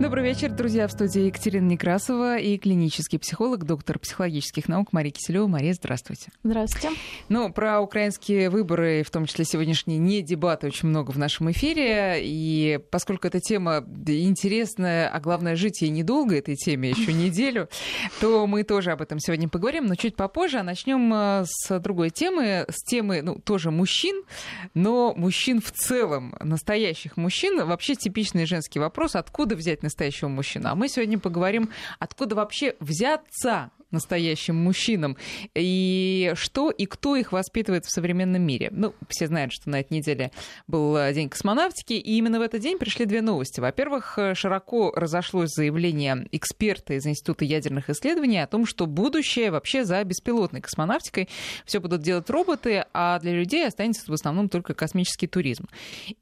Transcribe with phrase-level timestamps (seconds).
[0.00, 0.88] Добрый вечер, друзья.
[0.88, 5.46] В студии Екатерина Некрасова и клинический психолог, доктор психологических наук Мария Киселева.
[5.46, 6.32] Мария, здравствуйте.
[6.42, 6.90] Здравствуйте.
[7.28, 12.16] Ну, про украинские выборы, в том числе сегодняшние, не дебаты очень много в нашем эфире.
[12.20, 17.68] И поскольку эта тема интересная, а главное, жить ей недолго, этой теме еще неделю,
[18.20, 20.58] то мы тоже об этом сегодня поговорим, но чуть попозже.
[20.58, 24.24] А начнем э, с другой темы, с темы, ну, тоже мужчин,
[24.74, 27.64] но мужчин в целом, настоящих мужчин.
[27.64, 30.68] Вообще типичный женский вопрос, откуда взять настоящего мужчину.
[30.68, 35.16] А мы сегодня поговорим, откуда вообще взяться настоящим мужчинам,
[35.54, 38.68] и что и кто их воспитывает в современном мире.
[38.70, 40.30] Ну, все знают, что на этой неделе
[40.66, 43.60] был День космонавтики, и именно в этот день пришли две новости.
[43.60, 50.02] Во-первых, широко разошлось заявление эксперта из Института ядерных исследований о том, что будущее вообще за
[50.04, 51.28] беспилотной космонавтикой.
[51.64, 55.68] Все будут делать роботы, а для людей останется в основном только космический туризм.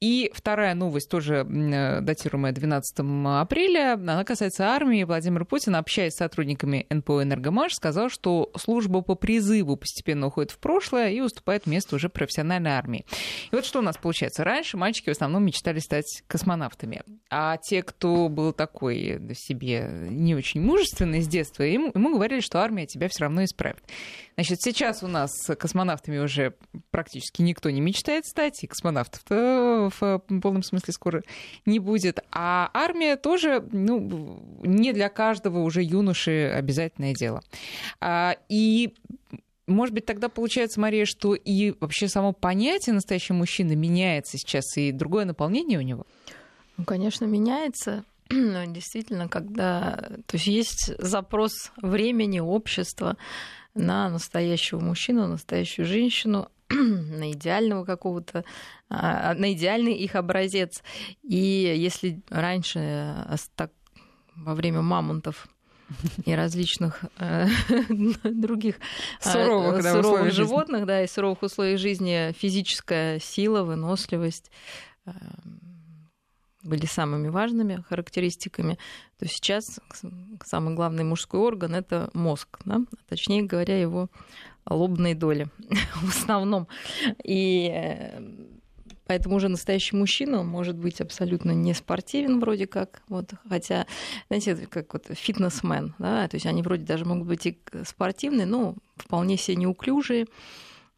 [0.01, 2.99] И вторая новость, тоже датируемая 12
[3.41, 5.05] апреля, она касается армии.
[5.05, 10.51] Владимир Путин, общаясь с сотрудниками НПО «Энергомар», Маш сказал, что служба по призыву постепенно уходит
[10.51, 13.07] в прошлое и уступает место уже профессиональной армии.
[13.53, 14.43] И вот что у нас получается.
[14.43, 17.03] Раньше мальчики в основном мечтали стать космонавтами.
[17.31, 22.61] А те, кто был такой себе не очень мужественный с детства, ему, ему говорили, что
[22.61, 23.85] армия тебя все равно исправит.
[24.35, 26.55] Значит, сейчас у нас космонавтами уже
[26.91, 31.23] практически никто не мечтает стать, и космонавтов в полном смысле скоро
[31.65, 32.25] не будет.
[32.33, 37.43] А армия тоже, ну, не для каждого уже юноши обязательное дело.
[38.01, 38.95] А, и
[39.67, 44.93] может быть, тогда получается, Мария, что и вообще само понятие настоящего мужчины меняется сейчас, и
[44.93, 46.07] другое наполнение у него?
[46.77, 48.05] Ну, конечно, меняется.
[48.31, 50.11] Но действительно, когда...
[50.27, 53.17] То есть есть запрос времени, общества
[53.75, 58.45] на настоящего мужчину, настоящую женщину, на идеального какого-то,
[58.89, 60.83] а, на идеальный их образец.
[61.23, 63.71] И если раньше э, так,
[64.35, 65.49] во время мамонтов
[66.25, 67.47] и различных э,
[68.25, 68.77] других
[69.25, 70.87] э, суровых, да, суровых животных, жизни.
[70.87, 74.51] да, и суровых условий жизни физическая сила, выносливость
[75.07, 75.11] э,
[76.63, 78.79] были самыми важными характеристиками,
[79.19, 79.81] то сейчас
[80.45, 82.81] самый главный мужской орган это мозг, да?
[83.09, 84.09] точнее говоря, его
[84.69, 85.49] лобные доли
[85.95, 86.69] в основном.
[87.25, 88.21] И э,
[89.07, 93.87] Поэтому уже настоящий мужчина может быть абсолютно не спортивен вроде как, вот, хотя,
[94.29, 98.77] знаете, как вот фитнесмен, да, то есть они вроде даже могут быть и спортивные, но
[98.97, 100.27] вполне себе неуклюжие,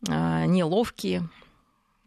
[0.09, 1.29] а, неловкие,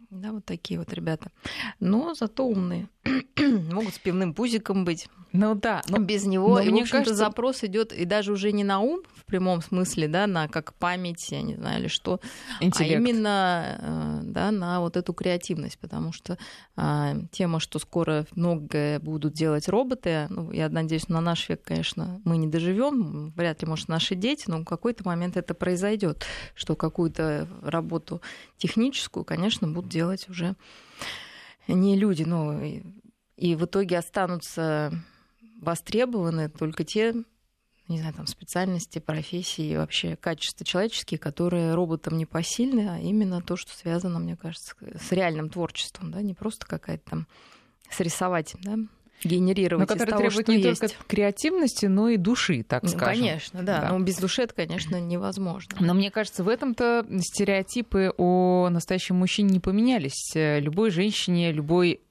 [0.10, 1.32] да, вот такие вот ребята.
[1.80, 2.88] Но зато умные.
[3.72, 5.08] Могут с пивным пузиком быть.
[5.34, 5.84] Ну да.
[5.88, 7.16] Но, без него, но и, мне в общем-то, кажется...
[7.16, 11.32] запрос идет и даже уже не на ум в прямом смысле, да, на как память,
[11.32, 12.20] я не знаю, или что,
[12.60, 12.96] а Интеллект.
[12.96, 16.38] а именно э, да, на вот эту креативность, потому что
[16.76, 22.22] а, тема, что скоро многое будут делать роботы, ну, я надеюсь, на наш век, конечно,
[22.24, 26.26] мы не доживем, вряд ли, может, наши дети, но в какой-то момент это произойдет,
[26.56, 28.22] что какую-то работу
[28.58, 30.56] техническую, конечно, будут делать уже
[31.68, 34.92] не люди, но и, в итоге останутся
[35.62, 37.14] востребованы только те
[37.88, 43.42] не знаю, там, специальности, профессии и вообще качества человеческие, которые роботам не посильны, а именно
[43.42, 47.28] то, что связано, мне кажется, с реальным творчеством, да, не просто какая-то там
[47.90, 48.78] срисовать, да,
[49.24, 50.80] генерировать но который того, требует не есть.
[50.80, 53.24] только креативности, но и души, так ну, скажем.
[53.24, 53.82] Конечно, да.
[53.82, 53.90] да.
[53.90, 55.76] Но без души это, конечно, невозможно.
[55.80, 60.32] Но мне кажется, в этом-то стереотипы о настоящем мужчине не поменялись.
[60.36, 62.07] Любой женщине, любой Э,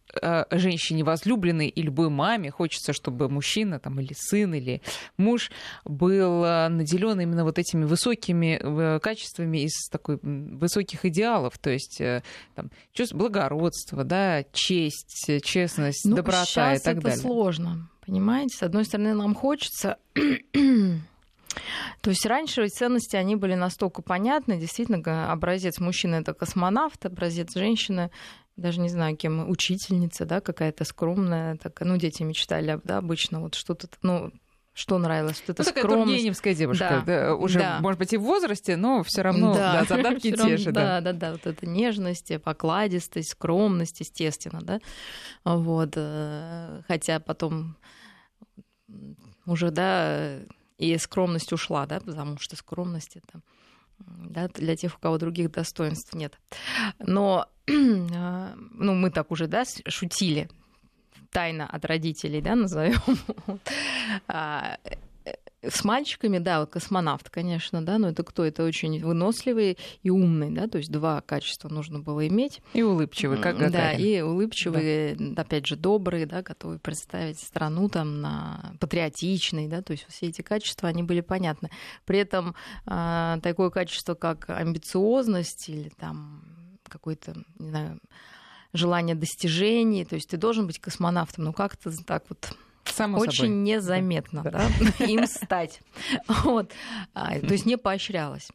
[0.50, 4.82] женщине возлюбленной и любой маме хочется, чтобы мужчина там, или сын, или
[5.16, 5.50] муж
[5.84, 12.00] был э, наделен именно вот этими высокими э, качествами из такой высоких идеалов, то есть
[12.54, 17.18] там, чувство благородства, да, честь, честность, ну, доброта и так это далее.
[17.18, 18.56] сложно, понимаете?
[18.56, 19.98] С одной стороны, нам хочется
[22.00, 24.58] то есть раньше ценности, они были настолько понятны.
[24.58, 28.10] Действительно, образец мужчины— это космонавт, образец женщины
[28.56, 33.54] даже не знаю, кем, учительница, да, какая-то скромная, так, ну, дети мечтали, да, обычно вот
[33.54, 34.32] что-то, ну,
[34.76, 35.42] что нравилось?
[35.46, 37.78] Вот это ну, такая тургеневская девушка, да, да, уже, да.
[37.80, 39.80] может быть, и в возрасте, но все равно да.
[39.80, 40.70] Да, задатки те же.
[40.70, 44.80] Да, да, да, вот эта нежность, покладистость, скромность, естественно, да.
[45.44, 45.94] Вот.
[45.96, 47.76] Э, хотя потом
[49.46, 50.40] уже, да,
[50.76, 53.40] и скромность ушла, да, потому что скромность это
[53.98, 56.38] да, для тех, у кого других достоинств нет.
[56.98, 60.48] Но а, ну, мы так уже да, шутили,
[61.30, 63.00] тайна от родителей, да, назовем.
[65.66, 68.44] А, с мальчиками, да, вот космонавт, конечно, да, но это кто?
[68.44, 72.60] Это очень выносливый и умный, да, то есть два качества нужно было иметь.
[72.74, 73.72] И улыбчивый, как Гагарин.
[73.72, 75.42] Да, и улыбчивый, да.
[75.42, 80.42] опять же, добрый, да, готовый представить страну там на патриотичный, да, то есть все эти
[80.42, 81.70] качества, они были понятны.
[82.04, 82.54] При этом
[82.86, 86.42] э, такое качество, как амбициозность или там
[86.88, 88.00] какой-то, не знаю,
[88.72, 92.56] желание достижений, то есть ты должен быть космонавтом, ну как-то так вот
[92.96, 93.54] Само очень собой.
[93.54, 94.50] незаметно да.
[94.98, 95.80] Да, им стать.
[96.28, 96.72] Вот.
[97.14, 98.48] А, то есть не поощрялось.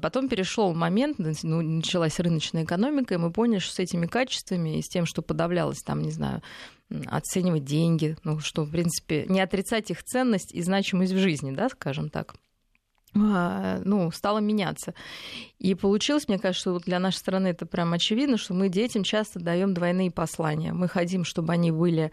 [0.00, 4.82] Потом перешел момент, ну, началась рыночная экономика, и мы поняли, что с этими качествами и
[4.82, 6.42] с тем, что подавлялось там, не знаю,
[7.06, 11.68] оценивать деньги, ну, что, в принципе, не отрицать их ценность и значимость в жизни, да,
[11.68, 12.36] скажем так,
[13.14, 14.94] а, ну, стало меняться.
[15.58, 19.04] И получилось, мне кажется, что вот для нашей страны это прям очевидно, что мы детям
[19.04, 20.72] часто даем двойные послания.
[20.72, 22.12] Мы хотим, чтобы они были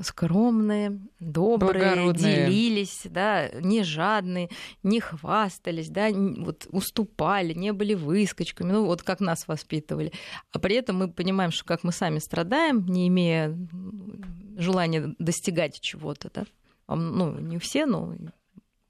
[0.00, 4.48] скромные, добрые, делились, да, не жадные,
[4.82, 10.12] не хвастались, да, вот уступали, не были выскочками, ну вот как нас воспитывали.
[10.50, 13.56] А при этом мы понимаем, что как мы сами страдаем, не имея
[14.56, 16.44] желания достигать чего-то, да,
[16.88, 18.14] ну не все, но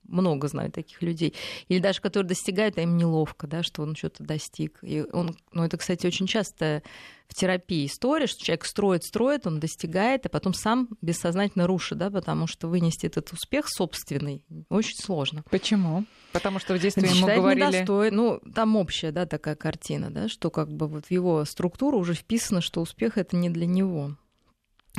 [0.07, 1.33] много знаю таких людей.
[1.67, 4.79] Или даже которые достигают, а им неловко, да, что он что-то достиг.
[4.81, 6.83] И он, ну, это, кстати, очень часто
[7.27, 12.11] в терапии история, что человек строит, строит, он достигает, а потом сам бессознательно рушит, да,
[12.11, 15.43] потому что вынести этот успех собственный очень сложно.
[15.49, 16.05] Почему?
[16.31, 17.65] Потому что в детстве ему говорили...
[17.65, 18.11] Недостой.
[18.11, 22.13] Ну, там общая, да, такая картина, да, что как бы вот в его структуру уже
[22.13, 24.15] вписано, что успех это не для него.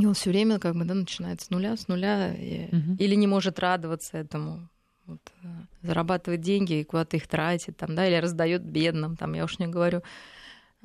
[0.01, 2.67] И он все время как бы да, начинает с нуля, с нуля, и...
[2.67, 2.97] угу.
[2.99, 4.69] или не может радоваться этому
[5.07, 5.47] вот, э,
[5.83, 9.67] зарабатывает деньги и куда-то их тратит, там, да, или раздает бедным, там, я уж не
[9.67, 10.03] говорю,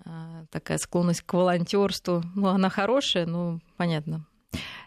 [0.06, 2.24] э, такая склонность к волонтерству.
[2.36, 4.26] Ну, она хорошая, ну, понятно,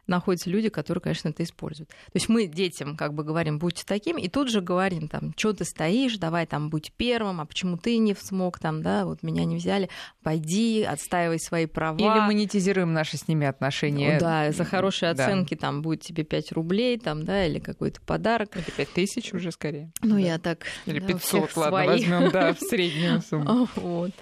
[0.07, 1.89] находятся люди, которые, конечно, это используют.
[1.89, 5.53] То есть мы детям как бы говорим, будьте таким, и тут же говорим, там, что
[5.53, 9.45] ты стоишь, давай там будь первым, а почему ты не смог, там, да, вот меня
[9.45, 9.89] не взяли,
[10.23, 11.99] пойди, отстаивай свои права.
[11.99, 14.15] Или монетизируем наши с ними отношения.
[14.15, 15.61] Ну, да, за хорошие оценки да.
[15.61, 18.57] там будет тебе 5 рублей, там, да, или какой-то подарок.
[18.57, 19.91] Или 5 тысяч уже скорее.
[20.03, 20.21] Ну, да.
[20.21, 20.67] я так...
[20.87, 23.69] Или да, 500, ладно, возьмем, да, в среднюю сумму.
[23.77, 24.13] Вот.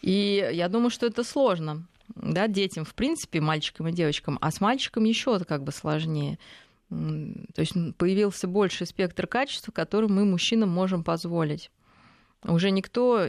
[0.00, 4.60] И я думаю, что это сложно да, детям, в принципе, мальчикам и девочкам, а с
[4.60, 6.38] мальчиком еще как бы сложнее.
[6.88, 11.70] То есть появился больший спектр качеств, которые мы мужчинам можем позволить.
[12.44, 13.24] Уже никто,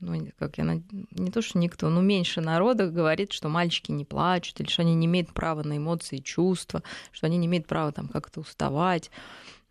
[0.00, 0.80] ну, как я,
[1.12, 4.94] не то, что никто, но меньше народа говорит, что мальчики не плачут, или что они
[4.94, 9.10] не имеют права на эмоции и чувства, что они не имеют права там как-то уставать.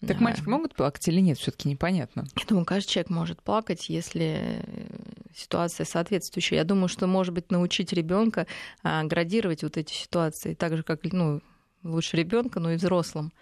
[0.06, 2.26] Так мальчики могут плакать или нет, все-таки непонятно.
[2.36, 4.62] Я думаю, каждый человек может плакать, если
[5.36, 6.58] ситуация соответствующая.
[6.58, 8.46] Я думаю, что, может быть, научить ребенка
[8.84, 11.42] а, градировать вот эти ситуации, так же, как ну,
[11.84, 13.34] лучше ребенка, но и взрослым.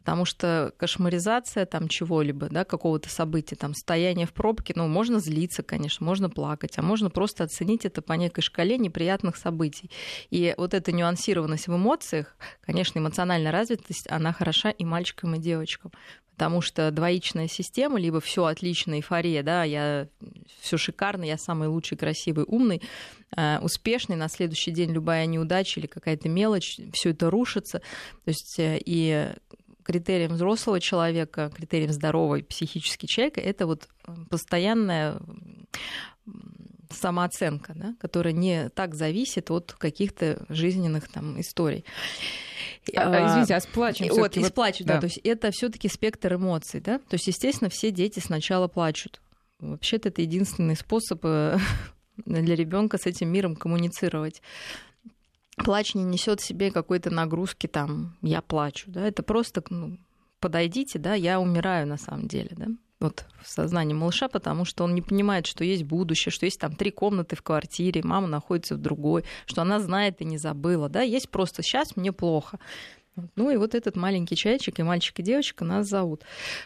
[0.00, 5.62] Потому что кошмаризация там чего-либо, да, какого-то события, там, стояние в пробке, ну, можно злиться,
[5.62, 9.90] конечно, можно плакать, а можно просто оценить это по некой шкале неприятных событий.
[10.30, 15.92] И вот эта нюансированность в эмоциях, конечно, эмоциональная развитость, она хороша и мальчикам, и девочкам
[16.40, 20.08] потому что двоичная система, либо все отлично, эйфория, да, я
[20.62, 22.80] все шикарно, я самый лучший, красивый, умный,
[23.36, 27.80] э, успешный, на следующий день любая неудача или какая-то мелочь, все это рушится.
[28.24, 29.34] То есть э, и
[29.90, 35.20] критерием взрослого человека, критерием здорового психически человека, это вот э, постоянная
[36.90, 41.84] самооценка, да, которая не так зависит от каких-то жизненных там историй.
[42.94, 44.94] А, а, извините, а с плачем Вот, и с плачем, да.
[44.94, 45.00] да.
[45.00, 46.98] То есть это все таки спектр эмоций, да.
[46.98, 49.20] То есть, естественно, все дети сначала плачут.
[49.58, 51.58] Вообще-то это единственный способ э,
[52.24, 54.40] для ребенка с этим миром коммуницировать
[55.64, 59.98] плач не несет в себе какой-то нагрузки там, я плачу, да, это просто, ну,
[60.40, 62.66] подойдите, да, я умираю на самом деле, да,
[63.00, 66.76] вот в сознании малыша, потому что он не понимает, что есть будущее, что есть там
[66.76, 71.00] три комнаты в квартире, мама находится в другой, что она знает и не забыла, да,
[71.00, 72.58] есть просто сейчас мне плохо.
[73.36, 76.22] Ну и вот этот маленький чайчик и мальчик и девочка нас зовут.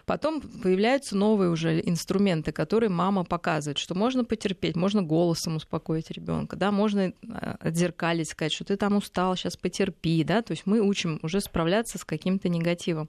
[0.06, 6.56] Потом появляются новые уже инструменты, которые мама показывает, что можно потерпеть, можно голосом успокоить ребенка,
[6.56, 10.80] да, можно а, отзеркалить, сказать, что ты там устал, сейчас потерпи, да, то есть мы
[10.80, 13.08] учим уже справляться с каким-то негативом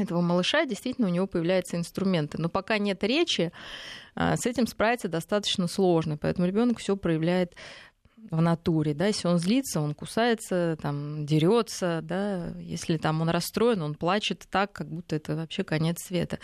[0.00, 2.40] этого малыша, действительно у него появляются инструменты.
[2.40, 3.52] Но пока нет речи,
[4.14, 6.16] а, с этим справиться достаточно сложно.
[6.16, 7.54] Поэтому ребенок все проявляет
[8.30, 13.82] в натуре, да, если он злится, он кусается, там, дерется, да, если там он расстроен,
[13.82, 16.38] он плачет так, как будто это вообще конец света.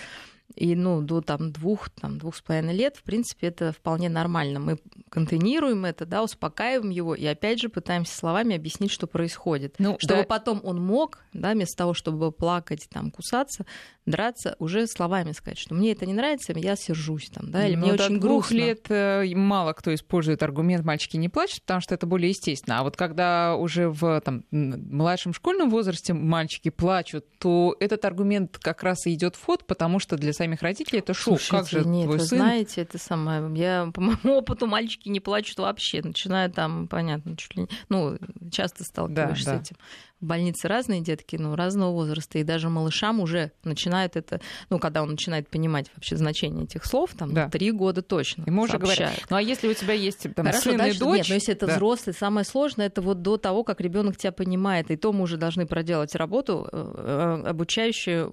[0.55, 4.61] И ну, до там, двух, там, двух с половиной лет, в принципе, это вполне нормально.
[4.61, 4.79] Мы
[5.11, 9.75] контейнируем это, да, успокаиваем его и опять же пытаемся словами объяснить, что происходит.
[9.79, 10.26] Ну, чтобы да.
[10.26, 13.67] потом он мог, да, вместо того, чтобы плакать, там, кусаться,
[14.07, 17.87] драться, уже словами сказать, что мне это не нравится, я сержусь там, да, или ну,
[17.87, 18.55] мне очень грустно.
[18.55, 22.79] лет э, мало кто использует аргумент «мальчики не плачут», потому что это более естественно.
[22.79, 28.83] А вот когда уже в там, младшем школьном возрасте мальчики плачут, то этот аргумент как
[28.83, 31.40] раз и идет в ход, потому что для самих родителей это шок.
[31.40, 32.38] Слушайте, как же нет, твой вы сын...
[32.38, 33.50] знаете, это самое.
[33.57, 37.69] Я по моему опыту мальчики не плачут вообще, начиная там, понятно, чуть ли не...
[37.88, 38.19] Ну,
[38.50, 39.59] часто сталкиваешься да, да.
[39.59, 39.76] с этим
[40.21, 45.03] в больнице разные детки, ну, разного возраста, и даже малышам уже начинает это, ну, когда
[45.03, 47.51] он начинает понимать вообще значение этих слов, там, да.
[47.51, 50.99] три года точно Ему уже говорят, ну, а если у тебя есть там, Хорошо, дальше,
[50.99, 51.19] дочь...
[51.19, 51.75] Нет, но если это да.
[51.75, 55.37] взрослый, самое сложное, это вот до того, как ребенок тебя понимает, и то мы уже
[55.37, 58.33] должны проделать работу, э, э, обучающую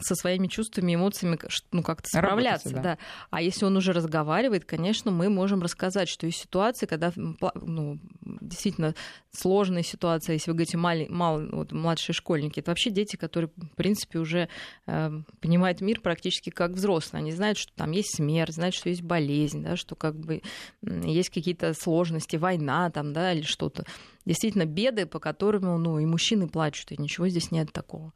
[0.00, 1.38] со своими чувствами, эмоциями,
[1.70, 2.96] ну, как-то справляться, Работать, да.
[2.96, 2.98] да.
[3.30, 7.98] А если он уже разговаривает, конечно, мы можем рассказать, что есть ситуации, когда, ну,
[8.40, 8.94] действительно
[9.32, 13.76] сложная ситуация, если вы говорите, мал, мал, вот, младшие школьники, это вообще дети, которые, в
[13.76, 14.48] принципе, уже
[14.86, 15.10] э,
[15.40, 17.20] понимают мир практически как взрослые.
[17.20, 20.42] Они знают, что там есть смерть, знают, что есть болезнь, да, что как бы
[20.82, 23.84] есть какие-то сложности, война там, да, или что-то.
[24.24, 28.12] Действительно, беды, по которым, ну, и мужчины плачут, и ничего здесь нет такого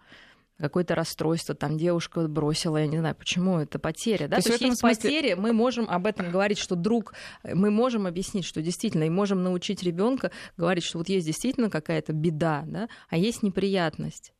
[0.58, 4.28] какое-то расстройство, там девушка бросила, я не знаю, почему это потеря.
[4.28, 4.37] Да?
[4.37, 4.96] То, То есть есть смысле...
[4.96, 9.42] потери, мы можем об этом говорить, что друг, мы можем объяснить, что действительно, и можем
[9.42, 14.32] научить ребенка говорить, что вот есть действительно какая-то беда, да, а есть неприятность.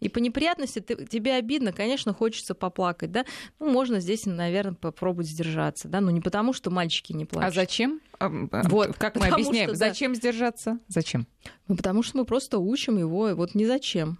[0.00, 3.24] И по неприятности ты, тебе обидно, конечно, хочется поплакать, да.
[3.58, 7.48] Ну, можно здесь, наверное, попробовать сдержаться, да, но не потому, что мальчики не плачут.
[7.48, 8.00] А зачем?
[8.18, 10.18] А, вот, как мы объясняем, что, зачем да.
[10.18, 10.78] сдержаться?
[10.88, 11.26] Зачем?
[11.68, 14.18] Ну, потому что мы просто учим его, вот не зачем.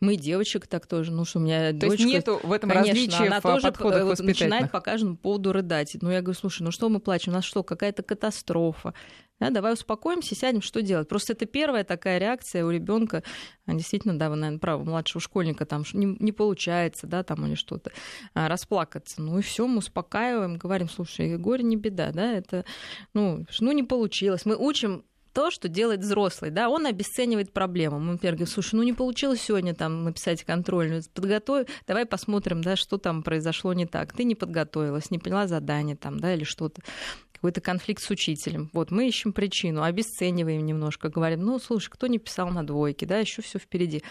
[0.00, 2.02] Мы девочек так тоже, ну что у меня То дочка...
[2.02, 5.52] есть нету в этом конечно, различия она в тоже подходах вот, начинает по каждому поводу
[5.52, 5.96] рыдать.
[6.00, 8.92] Ну я говорю, слушай, ну что мы плачем, у нас что, какая-то катастрофа?
[9.38, 11.08] Да, давай успокоимся, сядем, что делать.
[11.08, 13.22] Просто это первая такая реакция у ребенка.
[13.66, 17.90] Действительно, да, вы, наверное, правы, младшего школьника там не, не получается, да, там или что-то,
[18.34, 19.20] а, расплакаться.
[19.20, 22.64] Ну и все, мы успокаиваем, говорим, слушай, горе не беда, да, это,
[23.12, 24.46] ну, ну не получилось.
[24.46, 25.04] Мы учим
[25.36, 28.00] то, что делает взрослый, да, он обесценивает проблему.
[28.00, 32.74] Мы, например, говорим, слушай, ну не получилось сегодня там написать контрольную, подготовь, давай посмотрим, да,
[32.74, 34.14] что там произошло не так.
[34.14, 36.80] Ты не подготовилась, не поняла задание там, да, или что-то
[37.34, 38.70] какой-то конфликт с учителем.
[38.72, 43.18] Вот мы ищем причину, обесцениваем немножко, говорим, ну, слушай, кто не писал на двойке, да,
[43.18, 44.02] еще все впереди.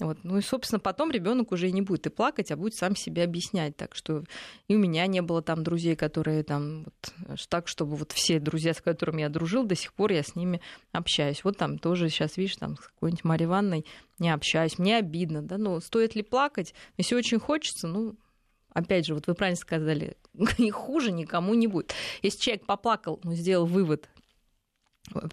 [0.00, 0.18] Вот.
[0.22, 3.76] Ну и, собственно, потом ребенок уже не будет и плакать, а будет сам себе объяснять.
[3.76, 4.24] Так что
[4.66, 8.72] и у меня не было там друзей, которые там вот, так, чтобы вот все друзья,
[8.72, 10.60] с которыми я дружил, до сих пор я с ними
[10.92, 11.44] общаюсь.
[11.44, 13.86] Вот там тоже сейчас, видишь, там с какой-нибудь Марьей Ивановной
[14.18, 16.74] не общаюсь, мне обидно, да, ну стоит ли плакать?
[16.98, 18.16] Если очень хочется, ну,
[18.72, 20.16] опять же, вот вы правильно сказали,
[20.58, 21.94] и хуже никому не будет.
[22.22, 24.08] Если человек поплакал, ну, сделал вывод,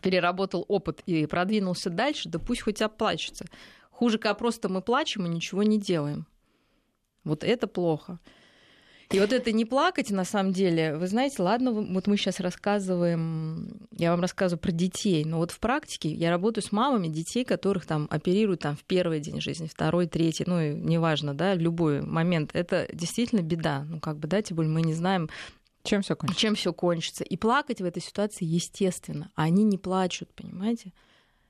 [0.02, 3.46] переработал опыт и продвинулся дальше, да пусть хоть оплачется.
[3.98, 6.28] Хуже, когда просто мы плачем и ничего не делаем.
[7.24, 8.20] Вот это плохо.
[9.10, 13.88] И вот это не плакать, на самом деле, вы знаете, ладно, вот мы сейчас рассказываем,
[13.92, 17.88] я вам рассказываю про детей, но вот в практике я работаю с мамами детей, которых
[17.88, 22.52] там оперируют там в первый день жизни, второй, третий, ну, и неважно, да, любой момент.
[22.54, 23.84] Это действительно беда.
[23.90, 25.28] Ну, как бы, да, тем более мы не знаем,
[25.82, 26.40] чем все кончится.
[26.40, 27.24] Чем все кончится.
[27.24, 29.32] И плакать в этой ситуации естественно.
[29.34, 30.94] А они не плачут, понимаете?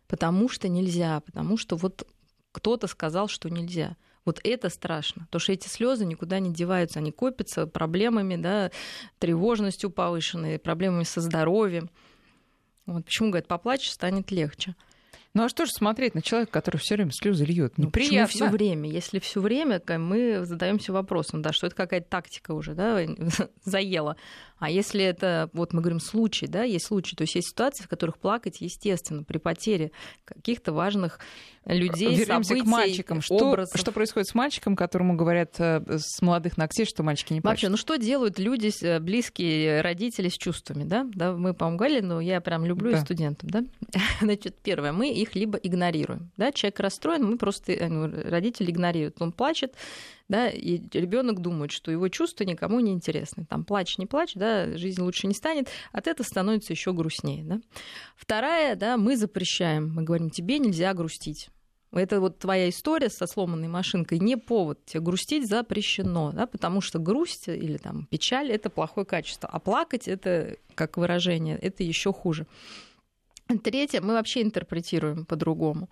[0.07, 2.07] Потому что нельзя, потому что вот
[2.57, 3.95] кто-то сказал, что нельзя.
[4.25, 8.71] Вот это страшно, потому что эти слезы никуда не деваются, они копятся проблемами, да,
[9.19, 11.89] тревожностью повышенной, проблемами со здоровьем.
[12.85, 14.75] Вот почему, говорят, поплачь, станет легче.
[15.33, 17.77] Ну а что же смотреть на человека, который все время слезы льет?
[17.77, 18.21] Неприятно.
[18.21, 18.89] Ну, все время.
[18.89, 22.99] Если все время, мы задаемся вопросом, да, что это какая-то тактика уже, да,
[23.63, 24.17] заела.
[24.59, 27.87] А если это, вот мы говорим, случай, да, есть случай, то есть есть ситуации, в
[27.87, 29.91] которых плакать, естественно, при потере
[30.25, 31.19] каких-то важных
[31.65, 33.21] людей, Вернемся событий, к мальчикам.
[33.21, 37.55] Что, что происходит с мальчиком, которому говорят э, с молодых ногтей, что мальчики не плачут?
[37.55, 41.05] Вообще, ну что делают люди, э, близкие родители с чувствами, да?
[41.13, 43.01] да мы, по-моему, говорили, но я прям люблю да.
[43.01, 43.63] студентов, да?
[44.21, 46.51] Значит, первое, мы их либо игнорируем, да?
[46.51, 49.73] Человек расстроен, мы просто, ну, родители игнорируют, он плачет,
[50.29, 53.45] да, и ребенок думает, что его чувства никому не интересны.
[53.45, 57.43] Там плачь, не плачь, да, жизнь лучше не станет, от этого становится еще грустнее.
[57.43, 57.61] Да.
[58.15, 61.49] Вторая, да, мы запрещаем, мы говорим, тебе нельзя грустить.
[61.93, 64.83] Это вот твоя история со сломанной машинкой не повод.
[64.85, 70.07] Тебе грустить запрещено, да, потому что грусть или там печаль это плохое качество, а плакать
[70.07, 72.45] это как выражение, это еще хуже.
[73.63, 75.89] Третье, мы вообще интерпретируем по-другому.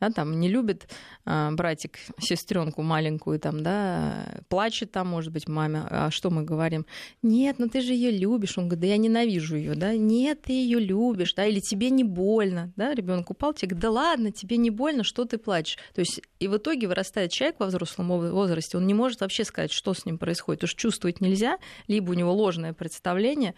[0.00, 0.88] Да, там не любит
[1.24, 6.86] а, братик сестренку маленькую, там, да, плачет там, может быть, маме, а что мы говорим?
[7.22, 8.58] Нет, ну ты же ее любишь.
[8.58, 12.04] Он говорит, да я ненавижу ее, да, нет, ты ее любишь, да, или тебе не
[12.04, 15.78] больно, да, ребенок упал, тебе говорит, да ладно, тебе не больно, что ты плачешь?
[15.94, 19.72] То есть и в итоге вырастает человек во взрослом возрасте, он не может вообще сказать,
[19.72, 23.54] что с ним происходит, что чувствовать нельзя, либо у него ложное представление,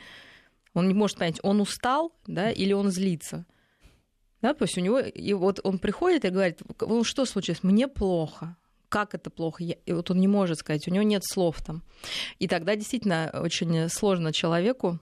[0.74, 3.44] он не может понять, он устал, да, или он злится.
[4.40, 7.88] Да, то есть у него, и вот он приходит и говорит, ну что случилось, мне
[7.88, 8.56] плохо,
[8.88, 11.82] как это плохо, я, и вот он не может сказать, у него нет слов там.
[12.38, 14.98] И тогда действительно очень сложно человеку,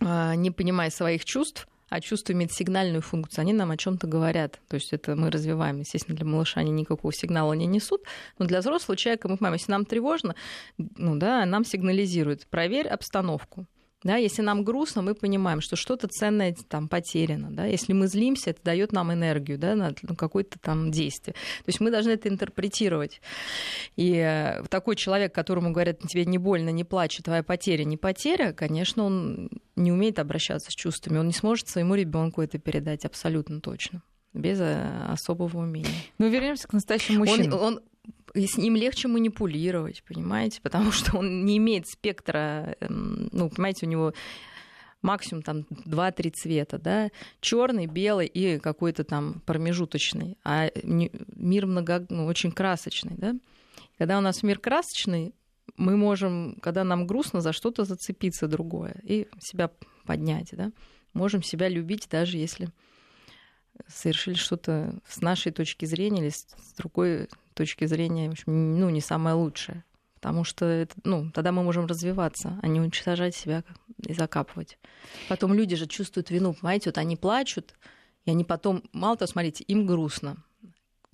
[0.00, 4.60] а, не понимая своих чувств, а чувство имеет сигнальную функцию, они нам о чем-то говорят.
[4.68, 5.78] То есть это мы развиваем.
[5.78, 8.02] Естественно, для малыша они никакого сигнала не несут,
[8.38, 10.34] но для взрослого человека мы понимаем, если нам тревожно,
[10.76, 13.66] ну да, нам сигнализирует, проверь обстановку.
[14.04, 17.50] Да, если нам грустно, мы понимаем, что что-то ценное там потеряно.
[17.50, 17.64] Да?
[17.64, 21.32] Если мы злимся, это дает нам энергию да, на какое-то там действие.
[21.32, 23.22] То есть мы должны это интерпретировать.
[23.96, 28.52] И э, такой человек, которому говорят, тебе не больно, не плачь, твоя потеря не потеря,
[28.52, 33.60] конечно, он не умеет обращаться с чувствами, он не сможет своему ребенку это передать абсолютно
[33.60, 34.02] точно
[34.34, 35.90] без э, особого умения.
[36.18, 37.52] Ну, вернемся к настоящему мужчине.
[37.52, 37.80] Он, он
[38.34, 43.86] и с ним легче манипулировать, понимаете, потому что он не имеет спектра, эм, ну, понимаете,
[43.86, 44.12] у него
[45.02, 47.10] максимум там 2-3 цвета, да,
[47.40, 53.34] черный, белый и какой-то там промежуточный, а мир много, ну, очень красочный, да.
[53.98, 55.34] Когда у нас мир красочный,
[55.76, 59.70] мы можем, когда нам грустно, за что-то зацепиться другое и себя
[60.06, 60.72] поднять, да.
[61.12, 62.70] Можем себя любить, даже если
[63.88, 69.00] совершили что-то с нашей точки зрения или с другой точки зрения, в общем, ну, не
[69.00, 69.84] самое лучшее.
[70.14, 73.62] Потому что это, ну, тогда мы можем развиваться, а не уничтожать себя
[74.06, 74.78] и закапывать.
[75.28, 77.74] Потом люди же чувствуют вину, понимаете, вот они плачут,
[78.24, 80.36] и они потом, мало того, смотрите, им грустно.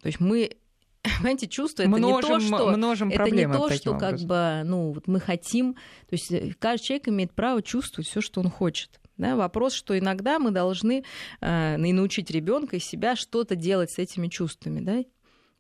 [0.00, 0.56] То есть мы
[1.02, 4.92] понимаете, чувство это множим, не то, что множим это не то, что как бы, ну,
[4.92, 5.74] вот мы хотим.
[5.74, 9.00] То есть э, каждый человек имеет право чувствовать все, что он хочет.
[9.20, 11.04] Да, вопрос, что иногда мы должны
[11.42, 15.04] э, научить ребенка и себя что-то делать с этими чувствами, да,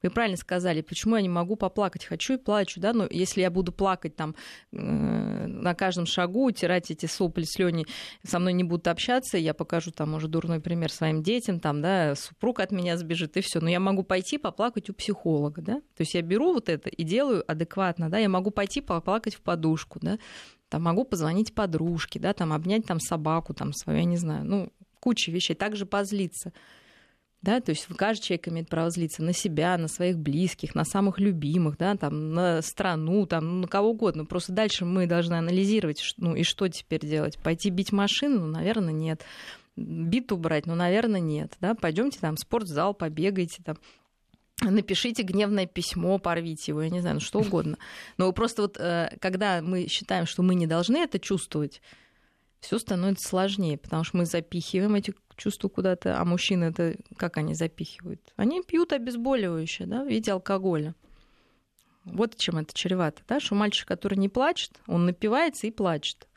[0.02, 2.06] вы правильно сказали, почему я не могу поплакать?
[2.06, 4.34] Хочу и плачу, да, но если я буду плакать там
[4.72, 7.84] э, на каждом шагу, утирать эти сопли, слюни,
[8.26, 12.14] со мной не будут общаться, я покажу там уже дурной пример своим детям, там, да,
[12.14, 13.60] супруг от меня сбежит и все.
[13.60, 17.04] Но я могу пойти поплакать у психолога, да, то есть я беру вот это и
[17.04, 20.18] делаю адекватно, да, я могу пойти поплакать в подушку, да,
[20.70, 24.72] там могу позвонить подружке, да, там обнять там собаку, там свою, я не знаю, ну,
[25.00, 26.52] куча вещей, также позлиться.
[27.42, 31.18] Да, то есть каждый человек имеет право злиться на себя, на своих близких, на самых
[31.18, 34.26] любимых, да, там, на страну, там, на кого угодно.
[34.26, 37.38] Просто дальше мы должны анализировать, ну и что теперь делать?
[37.38, 38.40] Пойти бить машину?
[38.40, 39.24] Ну, наверное, нет.
[39.74, 40.66] Бит убрать?
[40.66, 41.56] Ну, наверное, нет.
[41.60, 41.74] Да?
[41.74, 43.78] Пойдемте там в спортзал, побегайте, там,
[44.60, 47.78] напишите гневное письмо, порвите его, я не знаю, ну, что угодно.
[48.18, 51.80] Но просто вот э, когда мы считаем, что мы не должны это чувствовать,
[52.60, 57.54] все становится сложнее, потому что мы запихиваем эти чувства куда-то, а мужчины это как они
[57.54, 58.20] запихивают?
[58.36, 60.94] Они пьют обезболивающее, да, в виде алкоголя.
[62.04, 66.28] Вот чем это чревато, да, что мальчик, который не плачет, он напивается и плачет.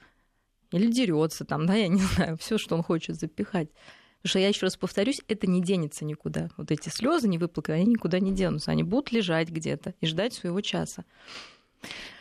[0.72, 3.70] Или дерется там, да, я не знаю, все, что он хочет запихать.
[4.24, 6.50] Потому что я еще раз повторюсь, это не денется никуда.
[6.56, 8.72] Вот эти слезы не выплаканы, они никуда не денутся.
[8.72, 11.04] Они будут лежать где-то и ждать своего часа.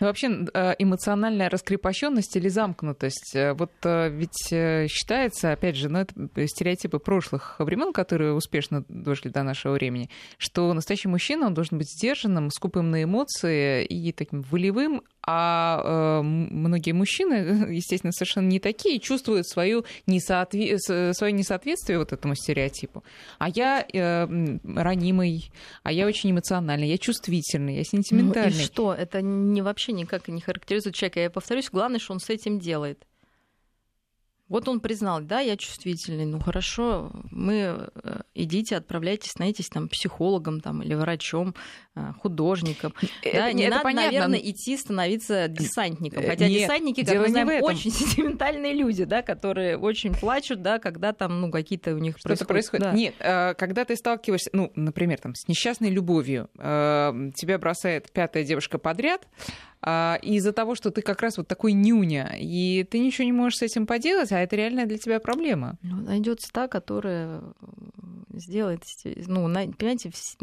[0.01, 3.37] Ну, вообще э, эмоциональная раскрепощенность или замкнутость.
[3.37, 6.15] Э, вот э, ведь считается, опять же, ну, это
[6.49, 11.89] стереотипы прошлых времен, которые успешно дошли до нашего времени, что настоящий мужчина, он должен быть
[11.89, 18.99] сдержанным, скупым на эмоции и таким волевым, а э, многие мужчины, естественно, совершенно не такие,
[18.99, 20.79] чувствуют свою несоотве...
[20.79, 23.05] свое несоответствие вот этому стереотипу.
[23.39, 24.27] А я э,
[24.65, 25.51] ранимый,
[25.83, 28.57] а я очень эмоциональный, я чувствительный, я сентиментальный.
[28.57, 28.95] Ну и что?
[28.95, 31.21] Это не, вообще никак не характеризует человека.
[31.21, 33.07] Я повторюсь, главное, что он с этим делает.
[34.53, 40.61] Вот он признал, да, я чувствительный, ну хорошо, мы э, идите, отправляйтесь, становитесь там психологом
[40.61, 41.55] там, или врачом,
[41.95, 42.95] э, художником.
[43.23, 44.11] Это, да, не это надо, понятно.
[44.11, 46.25] наверное, идти становиться десантником.
[46.25, 51.13] Хотя Нет, десантники, как мы знаем, очень сентиментальные люди, да, которые очень плачут, да, когда
[51.13, 52.85] там, ну, какие-то у них Что-то происходит.
[52.85, 52.93] Да.
[52.93, 58.79] Нет, э, когда ты сталкиваешься, ну, например, там, с несчастной любовью, тебя бросает пятая девушка
[58.79, 59.27] подряд,
[59.85, 63.59] а, из-за того, что ты как раз вот такой нюня, и ты ничего не можешь
[63.59, 65.77] с этим поделать, а это реальная для тебя проблема.
[65.83, 67.43] Ну, найдется та, которая
[68.31, 68.85] сделает.
[69.05, 69.45] Ну,
[69.79, 70.39] понимаете, все,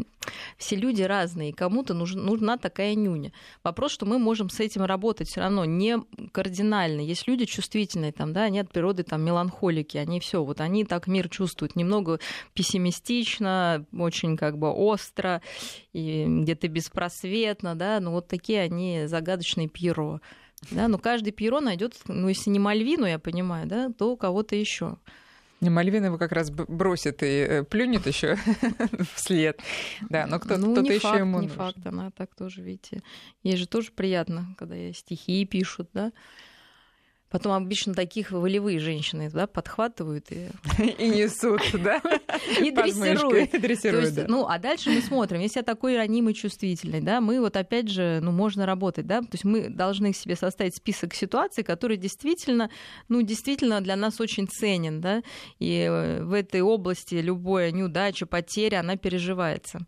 [0.57, 3.31] все люди разные, кому-то нужна, нужна такая нюня.
[3.63, 5.97] Вопрос, что мы можем с этим работать все равно не
[6.31, 7.01] кардинально.
[7.01, 11.07] Есть люди чувствительные, там, да, они от природы там меланхолики, они все, вот они так
[11.07, 12.19] мир чувствуют, немного
[12.53, 15.41] пессимистично, очень как бы остро,
[15.93, 20.21] и где-то беспросветно, да, ну вот такие они загадочные пьеро.
[20.71, 24.97] Да, но каждый пьеро найдет, ну, если не Мальвину, я понимаю, да, то кого-то еще.
[25.62, 28.38] Не, Мальвина его как раз бросит и э, плюнет еще
[29.15, 29.60] вслед.
[30.10, 31.41] Да, но кто-то ну, кто еще факт, ему.
[31.41, 33.02] Не факт, она так тоже, видите.
[33.43, 36.12] Ей же тоже приятно, когда стихи пишут, да.
[37.29, 40.47] Потом обычно таких волевые женщины да, подхватывают и...
[40.97, 42.01] и несут, да?
[42.59, 43.51] И дрессируют.
[43.61, 44.25] дрессируют да.
[44.27, 45.39] Ну, а дальше мы смотрим.
[45.39, 49.29] Если я такой ранимый, чувствительный, да, мы вот опять же, ну, можно работать, да, то
[49.33, 52.71] есть мы должны себе составить список ситуаций, которые действительно,
[53.09, 55.21] ну, действительно для нас очень ценен, да,
[55.59, 59.85] и э, в этой области любая неудача, потеря, она переживается.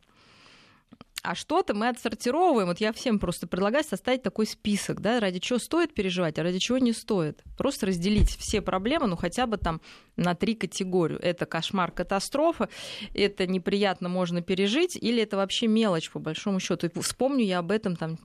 [1.24, 2.68] А что-то мы отсортировываем.
[2.68, 6.58] Вот я всем просто предлагаю составить такой список, да, ради чего стоит переживать, а ради
[6.58, 7.44] чего не стоит.
[7.58, 9.82] Просто разделить все проблемы, ну, хотя бы там
[10.16, 11.20] на три категории.
[11.20, 12.70] Это кошмар, катастрофа,
[13.14, 16.90] это неприятно можно пережить, или это вообще мелочь, по большому счету.
[17.02, 18.18] Вспомню я об этом там,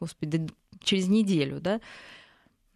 [0.00, 0.48] господи,
[0.82, 1.82] через неделю, да.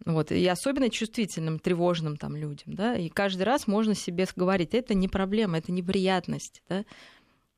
[0.05, 4.93] Вот, и особенно чувствительным, тревожным там людям, да, и каждый раз можно себе говорить, это
[4.93, 6.83] не проблема, это неприятность, да,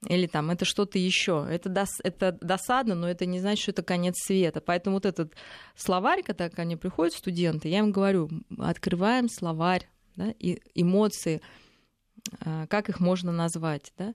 [0.08, 1.48] или там это что-то еще.
[1.50, 4.62] Это, дос, это досадно, но это не значит, что это конец света.
[4.62, 5.34] Поэтому вот этот
[5.76, 11.42] словарь, когда ко мне приходят студенты, я им говорю, открываем словарь, да, и эмоции,
[12.40, 14.14] а, как их можно назвать, да.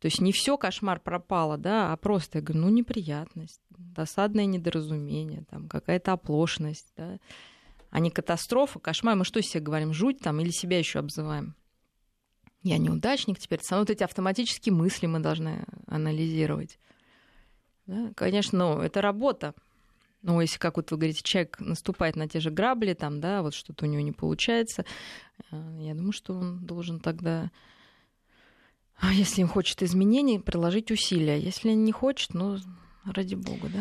[0.00, 5.44] То есть не все кошмар пропало, да, а просто я говорю, ну неприятность, досадное недоразумение,
[5.48, 7.18] там какая-то оплошность, да,
[7.90, 9.16] а не катастрофа, кошмар.
[9.16, 11.54] Мы что себе говорим, жуть там или себя еще обзываем?
[12.64, 13.60] Я неудачник теперь.
[13.62, 16.78] Сам вот эти автоматические мысли мы должны анализировать.
[17.86, 18.10] Да?
[18.16, 19.54] Конечно, ну, это работа.
[20.22, 23.52] Но если, как вот вы говорите, человек наступает на те же грабли, там, да, вот
[23.52, 24.86] что-то у него не получается,
[25.50, 27.50] э, я думаю, что он должен тогда,
[28.96, 31.38] а если им хочет изменений, приложить усилия.
[31.38, 32.56] Если не хочет, ну,
[33.04, 33.80] ради бога, да.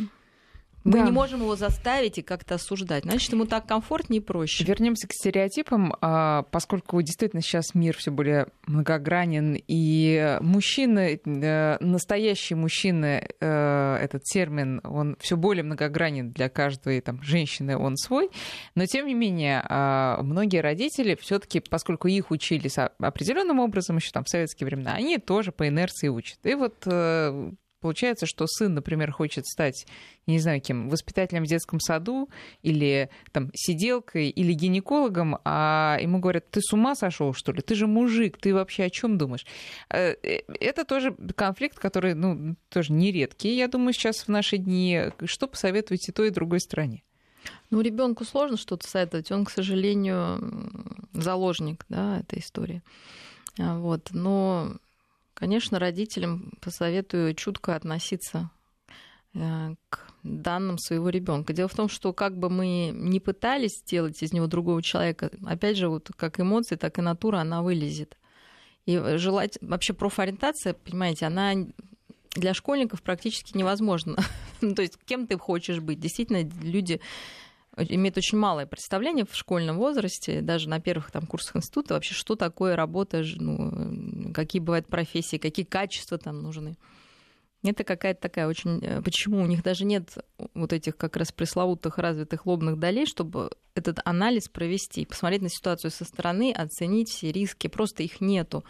[0.84, 1.06] Мы да.
[1.06, 3.04] не можем его заставить и как-то осуждать.
[3.04, 4.64] Значит, ему так комфортнее и проще.
[4.64, 12.58] Вернемся к стереотипам, а, поскольку действительно сейчас мир все более многогранен, и мужчины, э, настоящие
[12.58, 18.30] мужчины, э, этот термин, он все более многогранен для каждой там, женщины, он свой.
[18.76, 22.70] Но тем не менее, а, многие родители все-таки, поскольку их учили
[23.00, 26.40] определенным образом еще там в советские времена, они тоже по инерции учат.
[26.44, 27.52] И вот э,
[27.84, 29.86] Получается, что сын, например, хочет стать,
[30.26, 32.30] не знаю кем, воспитателем в детском саду
[32.62, 37.62] или там сиделкой или гинекологом, а ему говорят, ты с ума сошел, что ли?
[37.62, 39.46] Ты же мужик, ты вообще о чем думаешь?
[39.90, 45.10] Э, э, это тоже конфликт, который, ну, тоже нередкий, я думаю, сейчас в наши дни.
[45.26, 47.04] Что посоветовать и той, и другой стране?
[47.70, 49.30] Ну, ребенку сложно что-то советовать.
[49.30, 52.82] Он, к сожалению, заложник да, этой истории.
[53.60, 54.12] А, вот.
[54.14, 54.78] Но
[55.34, 58.50] Конечно, родителям посоветую чутко относиться
[59.34, 61.54] э, к данным своего ребенка.
[61.54, 65.78] Дело в том, что как бы мы не пытались сделать из него другого человека, опять
[65.78, 68.18] же, вот как эмоции, так и натура, она вылезет.
[68.86, 71.54] И желать вообще профориентация, понимаете, она
[72.36, 74.18] для школьников практически невозможна.
[74.62, 76.00] Ну, то есть кем ты хочешь быть?
[76.00, 77.02] Действительно, люди
[77.78, 82.36] имеет очень малое представление в школьном возрасте, даже на первых там, курсах института, вообще, что
[82.36, 86.76] такое работа, ну, какие бывают профессии, какие качества там нужны.
[87.64, 88.80] Это какая-то такая очень...
[88.84, 90.18] Э, почему у них даже нет
[90.54, 95.90] вот этих как раз пресловутых развитых лобных долей, чтобы этот анализ провести, посмотреть на ситуацию
[95.90, 98.66] со стороны, оценить все риски, просто их нету.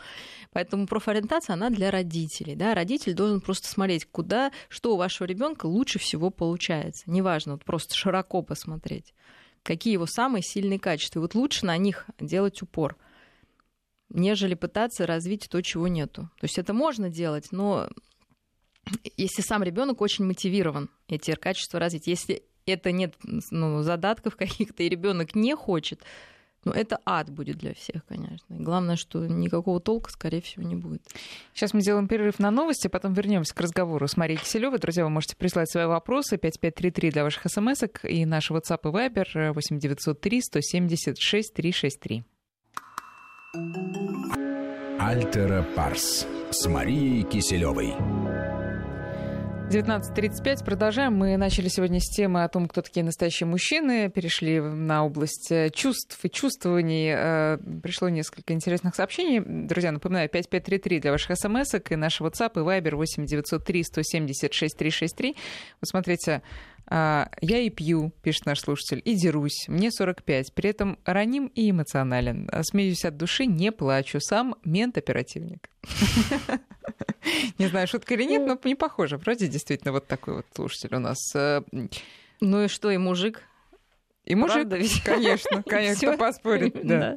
[0.52, 2.56] Поэтому профориентация, она для родителей.
[2.56, 2.76] Да?
[2.76, 7.10] Родитель должен просто смотреть, куда, что у вашего ребенка лучше всего получается.
[7.10, 9.16] Неважно, вот просто широко посмотреть,
[9.64, 11.18] какие его самые сильные качества.
[11.18, 12.96] И вот лучше на них делать упор
[14.10, 16.30] нежели пытаться развить то, чего нету.
[16.40, 17.90] То есть это можно делать, но
[19.18, 24.90] если сам ребенок очень мотивирован эти качества развить, если это нет ну, задатков каких-то, и
[24.90, 26.02] ребенок не хочет,
[26.66, 28.54] ну, это ад будет для всех, конечно.
[28.54, 31.02] И главное, что никакого толка, скорее всего, не будет.
[31.54, 34.80] Сейчас мы сделаем перерыв на новости, потом вернемся к разговору с Марией Киселевой.
[34.80, 39.52] Друзья, вы можете прислать свои вопросы 5533 для ваших смс и наш WhatsApp и Viber
[39.52, 42.24] 8903 176 363.
[45.00, 47.94] Альтера Парс с Марией Киселевой.
[49.70, 50.64] 19.35.
[50.64, 51.16] Продолжаем.
[51.16, 54.10] Мы начали сегодня с темы о том, кто такие настоящие мужчины.
[54.10, 57.12] Перешли на область э, чувств и чувствований.
[57.16, 59.42] Э, пришло несколько интересных сообщений.
[59.44, 65.36] Друзья, напоминаю, 5533 для ваших смс и наш WhatsApp и Viber 8903 170 6363.
[65.82, 66.44] Вот смотрите,
[66.86, 69.66] а, я и пью, пишет наш слушатель, и дерусь.
[69.68, 70.54] Мне 45.
[70.54, 72.50] При этом раним и эмоционален.
[72.62, 74.20] Смеюсь от души, не плачу.
[74.20, 75.70] Сам мент-оперативник.
[77.58, 79.18] Не знаю, шутка или нет, но не похоже.
[79.18, 81.18] Вроде действительно вот такой вот слушатель у нас.
[81.36, 81.62] Э,
[82.42, 83.42] ну и что, и мужик?
[84.26, 85.02] И мужик, Правда ведь?
[85.04, 86.78] конечно, конечно, кто поспорит.
[86.84, 87.16] Да.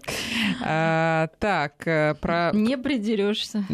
[0.63, 2.51] А, так, э, про...
[2.53, 3.65] Не придерешься.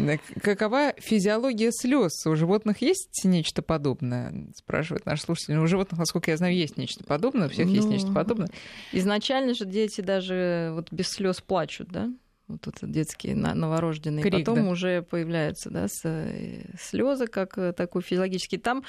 [0.41, 2.25] Какова физиология слез?
[2.27, 4.33] У животных есть нечто подобное?
[4.55, 5.57] Спрашивает наш слушатель.
[5.57, 8.49] У животных, насколько я знаю, есть нечто подобное, у всех ну, есть нечто подобное.
[8.91, 12.09] Изначально же дети даже вот без слез плачут, да?
[12.57, 14.69] Тут детские новорожденные, Крик, потом да.
[14.69, 18.57] уже появляются да, э, слезы как э, такой физиологический.
[18.57, 18.83] Там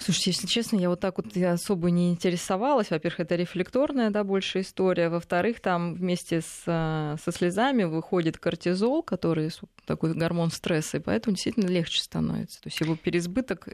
[0.00, 2.90] Слушайте, если честно, я вот так вот особо не интересовалась.
[2.90, 5.08] Во-первых, это рефлекторная, да, больше история.
[5.08, 9.50] Во-вторых, там вместе с, э, со слезами выходит кортизол, который
[9.86, 12.60] такой гормон стресса, и поэтому действительно легче становится.
[12.62, 13.66] То есть его переизбыток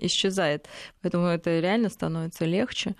[0.00, 0.68] исчезает.
[1.00, 2.94] Поэтому это реально становится легче.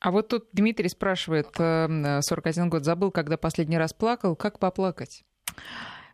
[0.00, 5.24] А вот тут Дмитрий спрашивает, 41 э, год забыл, когда последний раз плакал, как поплакать?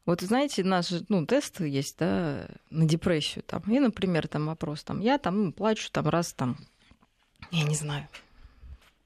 [0.04, 3.44] Вот знаете, наш ну, тест есть, да, на депрессию.
[3.44, 3.62] Там.
[3.68, 6.58] И, например, там вопрос, там, я там ну, плачу там раз там,
[7.50, 8.08] я не знаю,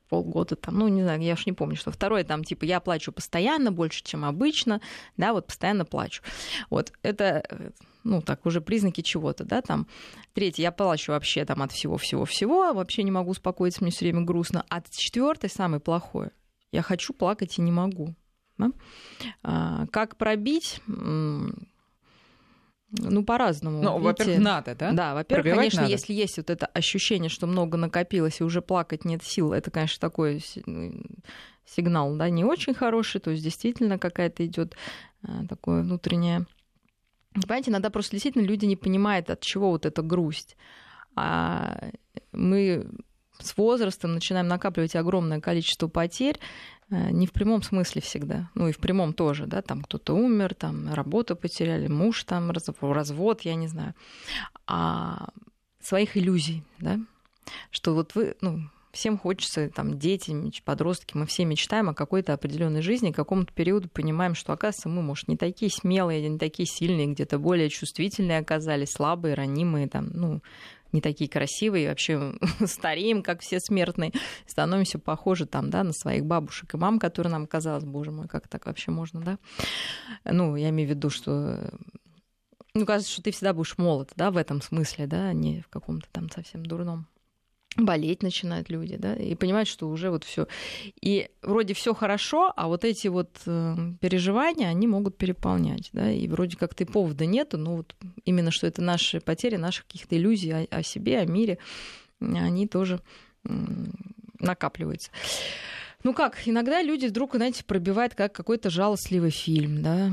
[0.09, 1.91] полгода там, ну, не знаю, я уж не помню, что.
[1.91, 4.81] Второе, там, типа, я плачу постоянно, больше, чем обычно,
[5.17, 6.23] да, вот постоянно плачу.
[6.71, 7.73] Вот это,
[8.07, 9.87] ну, так, уже признаки чего-то, да, там.
[10.33, 14.65] Третье, я плачу вообще там от всего-всего-всего, вообще не могу успокоиться, мне все время грустно.
[14.69, 16.31] А четвертое, самое плохое,
[16.71, 18.15] я хочу плакать и не могу.
[18.59, 18.71] Да?
[19.43, 20.81] А, как пробить?
[20.87, 21.53] Ну,
[23.25, 23.83] по-разному.
[23.83, 24.93] Ну, во-первых, надо, да?
[24.93, 25.91] Да, во-первых, Пробивать конечно, надо.
[25.91, 30.01] если есть вот это ощущение, что много накопилось и уже плакать нет сил, это, конечно,
[30.01, 30.45] такой
[31.65, 34.77] сигнал, да, не очень хороший, то есть действительно какая-то идет
[35.23, 36.47] а, такое внутреннее...
[37.43, 40.57] Понимаете, иногда просто действительно люди не понимают, от чего вот эта грусть.
[41.15, 41.91] А
[42.33, 42.87] мы
[43.39, 46.39] с возрастом начинаем накапливать огромное количество потерь,
[46.91, 50.55] Э, не в прямом смысле всегда, ну и в прямом тоже, да, там кто-то умер,
[50.55, 53.95] там работу потеряли, муж там, развод, я не знаю,
[54.67, 55.31] а
[55.81, 57.01] своих иллюзий, да,
[57.71, 62.83] что вот вы, ну, всем хочется, там, дети, подростки, мы все мечтаем о какой-то определенной
[62.83, 67.39] жизни, какому-то периоду понимаем, что, оказывается, мы, может, не такие смелые, не такие сильные, где-то
[67.39, 70.43] более чувствительные оказались, слабые, ранимые, там, ну,
[70.93, 74.13] не такие красивые, вообще стареем, как все смертные,
[74.47, 78.49] становимся похожи там, да, на своих бабушек и мам, которые нам казалось, боже мой, как
[78.49, 79.39] так вообще можно, да?
[80.25, 81.71] Ну, я имею в виду, что
[82.75, 85.69] ну, кажется, что ты всегда будешь молод, да, в этом смысле, да, а не в
[85.69, 87.07] каком-то там совсем дурном
[87.77, 90.47] болеть начинают люди, да, и понимают, что уже вот все.
[91.01, 96.27] И вроде все хорошо, а вот эти вот э, переживания, они могут переполнять, да, и
[96.29, 100.53] вроде как ты повода нету, но вот именно что это наши потери, наших каких-то иллюзий
[100.53, 101.59] о, о себе, о мире,
[102.21, 103.01] они тоже
[104.39, 105.11] накапливаются.
[106.03, 110.13] Ну как, иногда люди вдруг, знаете, пробивают как какой-то жалостливый фильм, да,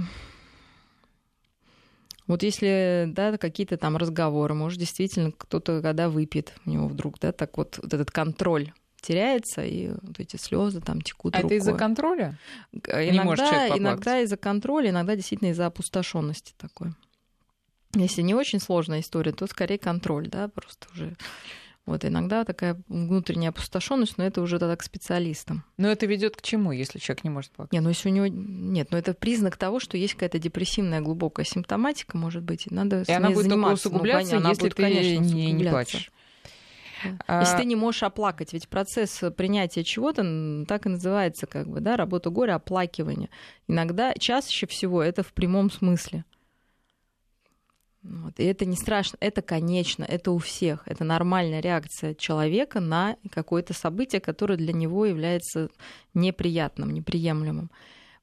[2.27, 7.31] вот если, да, какие-то там разговоры, может, действительно кто-то, когда выпьет, у него вдруг, да,
[7.31, 11.35] так вот, вот этот контроль теряется, и вот эти слезы там текут.
[11.35, 11.57] А рукой.
[11.57, 12.39] это из-за контроля?
[12.71, 16.93] Иногда, иногда из-за контроля, иногда действительно из-за опустошенности такой.
[17.95, 21.15] Если не очень сложная история, то скорее контроль, да, просто уже
[21.85, 25.65] вот иногда такая внутренняя опустошенность, но это уже тогда к специалистам.
[25.77, 27.73] Но это ведет к чему, если человек не может плакать?
[27.73, 31.45] Нет, ну если у него нет, но это признак того, что есть какая-то депрессивная глубокая
[31.45, 33.89] симптоматика, может быть, и надо и с она ней будет заниматься.
[33.89, 36.11] Усугубляться, ну, если будет, ты конечно, не, не плачешь.
[37.27, 37.41] А...
[37.41, 41.97] Если ты не можешь оплакать, ведь процесс принятия чего-то так и называется, как бы, да,
[41.97, 43.29] работа горя, оплакивание.
[43.67, 46.23] Иногда, чаще всего, это в прямом смысле.
[48.03, 48.37] Вот.
[48.37, 50.83] И это не страшно, это конечно, это у всех.
[50.85, 55.69] Это нормальная реакция человека на какое-то событие, которое для него является
[56.13, 57.71] неприятным, неприемлемым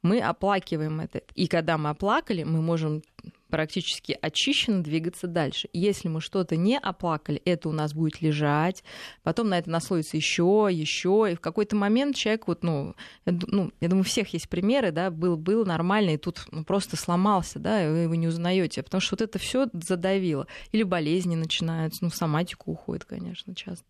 [0.03, 1.23] мы оплакиваем это.
[1.35, 3.03] И когда мы оплакали, мы можем
[3.51, 5.69] практически очищенно двигаться дальше.
[5.73, 8.85] Если мы что-то не оплакали, это у нас будет лежать,
[9.23, 12.95] потом на это наслоится еще, еще, и в какой-то момент человек вот, ну,
[13.27, 16.97] ну, я думаю, у всех есть примеры, да, был, был нормально, и тут ну, просто
[16.97, 20.47] сломался, да, и вы его не узнаете, потому что вот это все задавило.
[20.73, 23.85] Или болезни начинаются, ну, в соматику уходит, конечно, часто.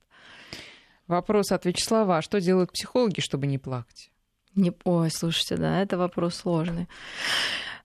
[1.07, 2.19] Вопрос от Вячеслава.
[2.19, 4.11] А что делают психологи, чтобы не плакать?
[4.55, 4.73] Не...
[4.85, 6.89] Ой, слушайте, да, это вопрос сложный.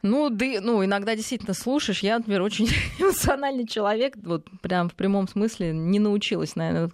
[0.01, 2.01] Ну, да, ну, иногда действительно слушаешь.
[2.01, 6.91] Я, например, очень эмоциональный человек, вот прям в прямом смысле не научилась, наверное,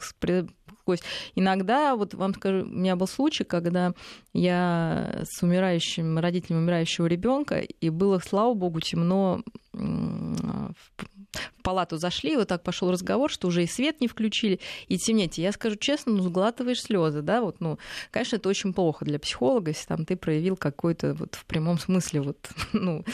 [0.91, 1.03] кость.
[1.35, 3.93] Иногда, вот вам скажу, у меня был случай, когда
[4.33, 9.41] я с умирающим, родителем умирающего ребенка, и было, слава богу, темно
[9.73, 14.97] в палату зашли, и вот так пошел разговор, что уже и свет не включили, и
[14.97, 15.41] темнете.
[15.41, 17.77] Я скажу честно, ну, сглатываешь слезы, да, вот, ну,
[18.09, 22.21] конечно, это очень плохо для психолога, если там ты проявил какой-то вот в прямом смысле
[22.21, 23.05] вот, ну,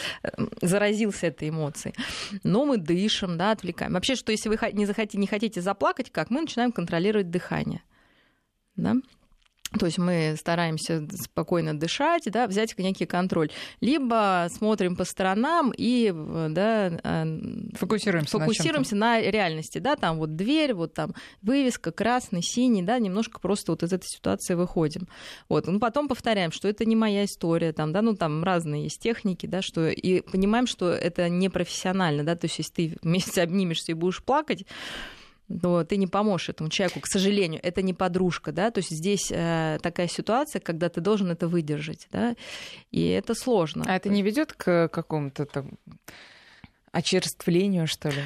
[0.61, 1.93] заразился этой эмоцией.
[2.43, 3.93] Но мы дышим, да, отвлекаем.
[3.93, 7.66] Вообще, что если вы не захотите, не хотите заплакать, как мы начинаем контролировать дыхание,
[8.75, 8.95] да,
[9.77, 13.49] то есть мы стараемся спокойно дышать, да, взять некий контроль.
[13.81, 16.13] Либо смотрим по сторонам и
[16.49, 17.25] да, а,
[17.73, 19.79] фокусируемся, фокусируемся на, на реальности.
[19.79, 24.07] Да, там вот дверь, вот там вывеска красный, синий, да, немножко просто вот из этой
[24.07, 25.07] ситуации выходим.
[25.49, 25.67] Вот.
[25.67, 29.47] Ну, потом повторяем, что это не моя история, там, да, ну там разные есть техники,
[29.47, 33.91] да, что и понимаем, что это не профессионально, да, то есть если ты вместе обнимешься
[33.91, 34.65] и будешь плакать,
[35.61, 39.31] то ты не поможешь этому человеку, к сожалению, это не подружка, да, то есть здесь
[39.31, 42.35] э, такая ситуация, когда ты должен это выдержать, да,
[42.91, 43.85] и это сложно.
[43.87, 45.77] А это не ведет к какому-то там
[46.91, 48.21] очерствлению, что ли?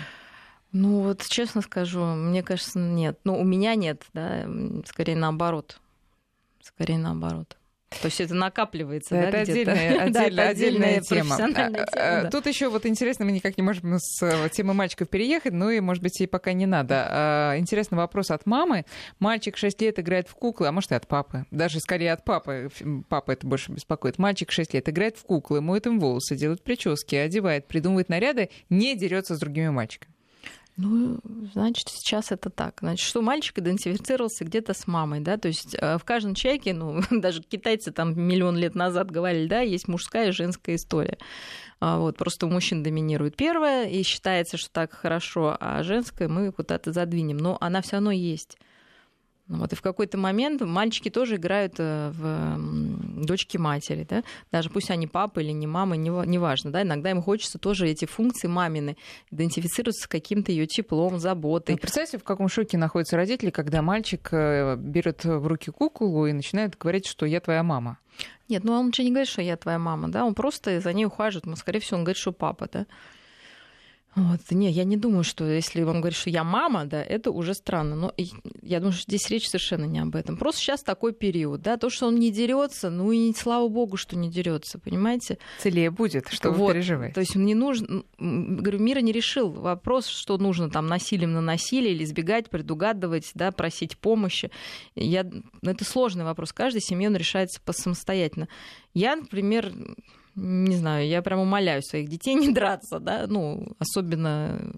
[0.72, 3.20] Ну вот, честно скажу, мне кажется, нет.
[3.26, 4.48] Ну, у меня нет, да,
[4.86, 5.80] скорее наоборот.
[6.62, 7.58] Скорее наоборот.
[8.00, 11.36] То есть это накапливается, это да, отдельная, отдельная, да, отдельная тема.
[11.36, 12.30] А, тема а, да.
[12.30, 15.80] Тут еще вот интересно, мы никак не можем с э, темы мальчиков переехать, ну и,
[15.82, 17.06] может быть, и пока не надо.
[17.10, 18.86] А, интересный вопрос от мамы.
[19.20, 21.46] Мальчик 6 лет играет в куклы, а может и от папы.
[21.52, 22.70] Даже скорее от папы.
[23.10, 24.18] Папа это больше беспокоит.
[24.18, 28.96] Мальчик 6 лет играет в куклы, моет им волосы, делает прически, одевает, придумывает наряды, не
[28.96, 30.14] дерется с другими мальчиками.
[30.78, 31.20] Ну,
[31.54, 32.78] значит, сейчас это так.
[32.80, 37.02] Значит, что мальчик идентифицировался где-то с мамой, да, то есть э, в каждом человеке, ну,
[37.12, 41.18] даже китайцы там миллион лет назад говорили, да, есть мужская и женская история.
[41.80, 46.52] А вот, просто у мужчин доминирует первая, и считается, что так хорошо, а женская мы
[46.52, 47.38] куда-то задвинем.
[47.38, 48.58] Но она все равно есть.
[49.52, 54.24] Ну вот, и в какой-то момент мальчики тоже играют э, в дочки матери, да?
[54.50, 56.84] даже пусть они папа или не мама, неважно, да?
[56.84, 58.96] иногда им хочется тоже эти функции мамины
[59.30, 61.76] идентифицироваться с каким-то ее теплом, заботой.
[61.76, 66.32] Ну, представьте, в каком шоке находятся родители, когда мальчик э, берет в руки куклу и
[66.32, 67.98] начинает говорить, что я твоя мама.
[68.48, 71.04] Нет, ну он ничего не говорит, что я твоя мама, да, он просто за ней
[71.04, 72.86] ухаживает, но, скорее всего, он говорит, что папа, да.
[74.16, 74.40] Вот.
[74.50, 77.96] Не, я не думаю, что если он говорит, что я мама, да, это уже странно.
[77.96, 78.14] Но
[78.62, 80.36] я думаю, что здесь речь совершенно не об этом.
[80.36, 84.18] Просто сейчас такой период, да, то, что он не дерется, ну и слава богу, что
[84.18, 85.38] не дерется, понимаете?
[85.60, 86.68] Целее будет, что вот.
[86.68, 87.14] вы переживаете.
[87.14, 91.94] То есть мне нужно, говорю, мира не решил вопрос, что нужно там насилием на насилие
[91.94, 94.52] или избегать, предугадывать, да, просить помощи.
[94.96, 95.26] Я,
[95.62, 96.52] это сложный вопрос.
[96.52, 98.50] Каждой семье он решается самостоятельно.
[98.94, 99.74] Я, например,
[100.36, 104.74] не знаю, я прям умоляю своих детей не драться, да, ну, особенно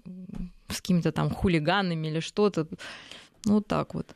[0.68, 2.66] с какими-то там хулиганами или что-то.
[3.44, 4.14] Ну, так вот.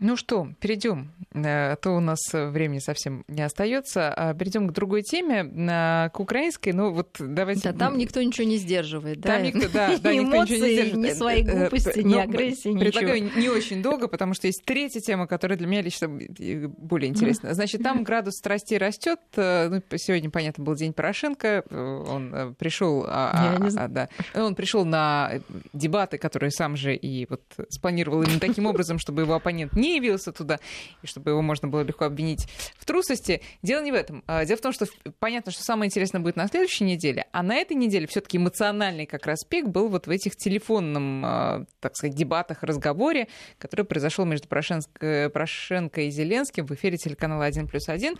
[0.00, 4.12] Ну что, перейдем, э, а то у нас времени совсем не остается.
[4.12, 6.70] А перейдем к другой теме, к украинской.
[6.70, 7.72] Ну вот давайте.
[7.72, 9.34] Да, там никто ничего не сдерживает, да?
[9.34, 10.94] Там никто, да, да, никто ничего не сдерживает.
[10.96, 12.90] Ни своей э, глупости, ни агрессии, ничего.
[12.90, 17.54] Предлагаю не очень долго, потому что есть третья тема, которая для меня лично более интересна.
[17.54, 19.20] Значит, там градус страсти растет.
[19.36, 21.64] Э, ну, сегодня, понятно, был день Порошенко.
[21.70, 25.40] Он пришел, а, а, да, он пришел на
[25.72, 29.96] дебаты, которые сам же и вот спланировал именно таким образом, чтобы его оппонент не не
[29.96, 30.58] явился туда,
[31.02, 33.42] и чтобы его можно было легко обвинить в трусости.
[33.62, 34.24] Дело не в этом.
[34.26, 34.86] А, дело в том, что
[35.18, 39.26] понятно, что самое интересное будет на следующей неделе, а на этой неделе все-таки эмоциональный как
[39.26, 44.48] раз пик был вот в этих телефонном, а, так сказать, дебатах, разговоре, который произошел между
[44.48, 48.16] Порошенко, Порошенко и Зеленским в эфире телеканала 1 плюс 1.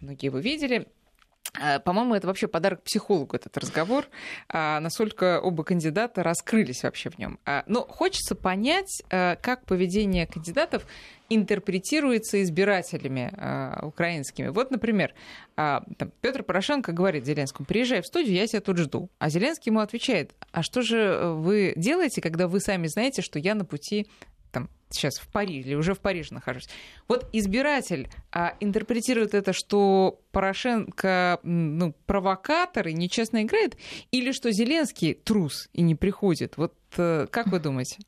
[0.00, 0.86] Многие его видели.
[1.60, 4.06] Э, по-моему, это вообще подарок психологу, этот разговор,
[4.48, 7.38] а, насколько оба кандидата раскрылись вообще в нем.
[7.44, 10.86] А, но хочется понять, э, как поведение кандидатов
[11.28, 14.48] интерпретируется избирателями э, украинскими.
[14.48, 15.12] Вот, например,
[16.20, 19.08] Петр Порошенко говорит Зеленскому, приезжай в студию, я тебя тут жду.
[19.18, 23.54] А Зеленский ему отвечает, а что же вы делаете, когда вы сами знаете, что я
[23.54, 24.06] на пути
[24.52, 26.68] там, сейчас в Париже, или уже в Париже нахожусь.
[27.08, 33.76] Вот избиратель а, интерпретирует это, что Порошенко ну, провокатор и нечестно играет,
[34.10, 36.56] или что Зеленский трус и не приходит.
[36.56, 37.98] Вот а, как вы думаете?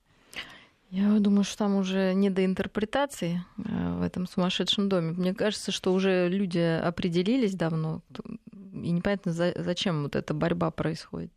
[0.91, 5.13] Я думаю, что там уже не до интерпретации э, в этом сумасшедшем доме.
[5.13, 8.01] Мне кажется, что уже люди определились давно,
[8.73, 11.31] и непонятно, зачем вот эта борьба происходит.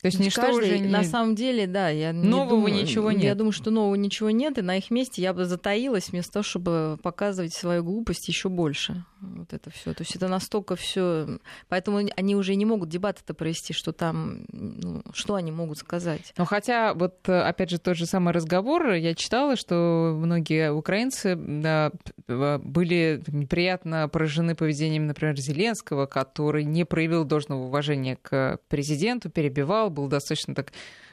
[0.00, 0.88] То есть ничто каждый, уже не...
[0.88, 3.24] На самом деле, да, я нового не думаю, ничего нет.
[3.24, 6.42] Я думаю, что нового ничего нет, и на их месте я бы затаилась вместо того,
[6.42, 9.04] чтобы показывать свою глупость еще больше.
[9.20, 9.94] Вот это все.
[9.94, 11.38] То есть это настолько все.
[11.68, 16.32] Поэтому они уже не могут дебаты-то провести, что там, ну, что они могут сказать.
[16.36, 21.92] Ну, хотя, вот опять же, тот же самый разговор, я читала, что многие украинцы да,
[22.26, 30.08] были неприятно поражены поведением, например, Зеленского, который не проявил должного уважения к президенту, перебивал, был
[30.08, 30.72] достаточно так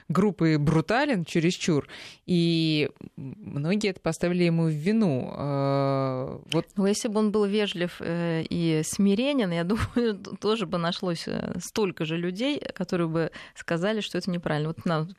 [0.10, 1.88] группы брутален чересчур,
[2.26, 5.32] и многие это поставили ему в вину.
[5.34, 6.66] А, вот.
[6.76, 11.56] Ну, если бы он был вежлив э, и смиренен, я думаю, тоже бы нашлось э,
[11.60, 14.70] столько же людей, которые бы сказали, что это неправильно.
[14.70, 15.10] Вот нам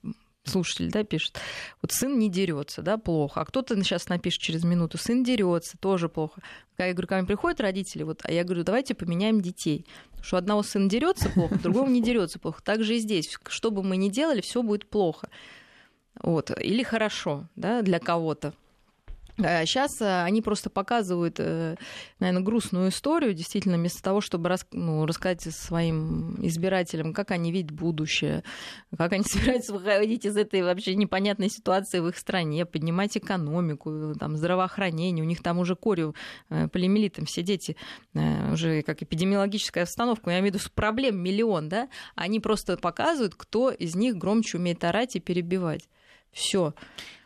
[0.48, 1.38] слушатель, да, пишет,
[1.82, 3.40] вот сын не дерется, да, плохо.
[3.40, 6.40] А кто-то сейчас напишет через минуту, сын дерется, тоже плохо.
[6.78, 9.86] Я говорю, ко мне приходят родители, вот, а я говорю, давайте поменяем детей.
[10.20, 12.60] Что одного сына дерется плохо, другого не дерется плохо.
[12.62, 13.38] Так же и здесь.
[13.48, 15.28] Что бы мы ни делали, все будет плохо.
[16.20, 16.50] Вот.
[16.60, 18.54] Или хорошо, да, для кого-то.
[19.38, 21.76] Сейчас э, они просто показывают, э,
[22.18, 27.70] наверное, грустную историю, действительно, вместо того, чтобы рас, ну, рассказать своим избирателям, как они видят
[27.70, 28.42] будущее,
[28.96, 34.36] как они собираются выходить из этой вообще непонятной ситуации в их стране, поднимать экономику, там,
[34.36, 35.24] здравоохранение.
[35.24, 36.16] У них там уже корью
[36.50, 37.76] э, полимелитом все дети,
[38.52, 43.70] уже как эпидемиологическая обстановка, я имею в виду, проблем миллион, да, они просто показывают, кто
[43.70, 45.88] из них громче умеет орать и перебивать.
[46.32, 46.74] Все.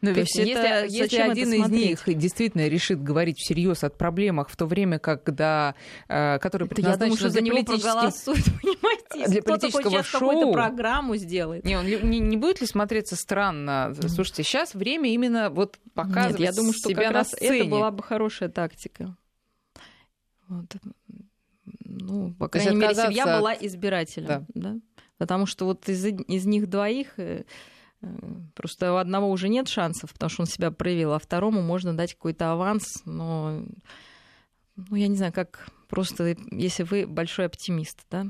[0.01, 4.49] Но То ведь если, это, если один из них действительно решит говорить всерьез о проблемах
[4.49, 5.77] в то время, когда,
[6.09, 9.31] э, который предназначен я думаю, что за него проголосуют, понимаете?
[9.31, 10.21] Для политического шоу.
[10.21, 11.65] какую-то программу сделает.
[11.65, 13.95] Не, он, не, не будет ли смотреться странно?
[14.09, 17.61] Слушайте, сейчас время именно вот показывать Нет, я думаю, что себя как раз сцене.
[17.61, 19.17] это была бы хорошая тактика.
[20.49, 20.67] Вот.
[21.85, 24.27] Ну, по крайней мере, семья была избирателем.
[24.27, 24.45] Да.
[24.55, 24.77] Да?
[25.19, 27.45] Потому что вот из, из них двоих э,
[28.55, 32.15] Просто у одного уже нет шансов, потому что он себя проявил, а второму можно дать
[32.15, 33.63] какой-то аванс, но
[34.77, 38.27] ну, я не знаю, как просто, если вы большой оптимист, да?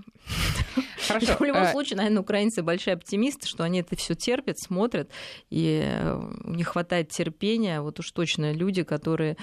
[1.06, 1.36] Хорошо.
[1.38, 5.10] В любом э, случае, наверное, украинцы большие оптимисты, что они это все терпят, смотрят,
[5.50, 6.02] и
[6.44, 7.80] у них хватает терпения.
[7.80, 9.36] Вот уж точно люди, которые,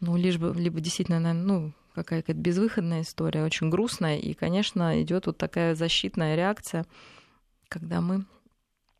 [0.00, 5.26] ну, лишь бы, либо действительно, наверное, ну, какая-то безвыходная история, очень грустная, и, конечно, идет
[5.26, 6.84] вот такая защитная реакция,
[7.68, 8.24] когда мы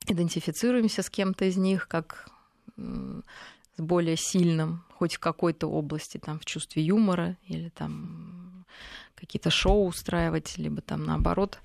[0.06, 2.28] идентифицируемся с кем-то из них как
[2.76, 8.64] с более сильным, хоть в какой-то области, там, в чувстве юмора или там
[9.14, 11.58] какие-то шоу устраивать, либо там наоборот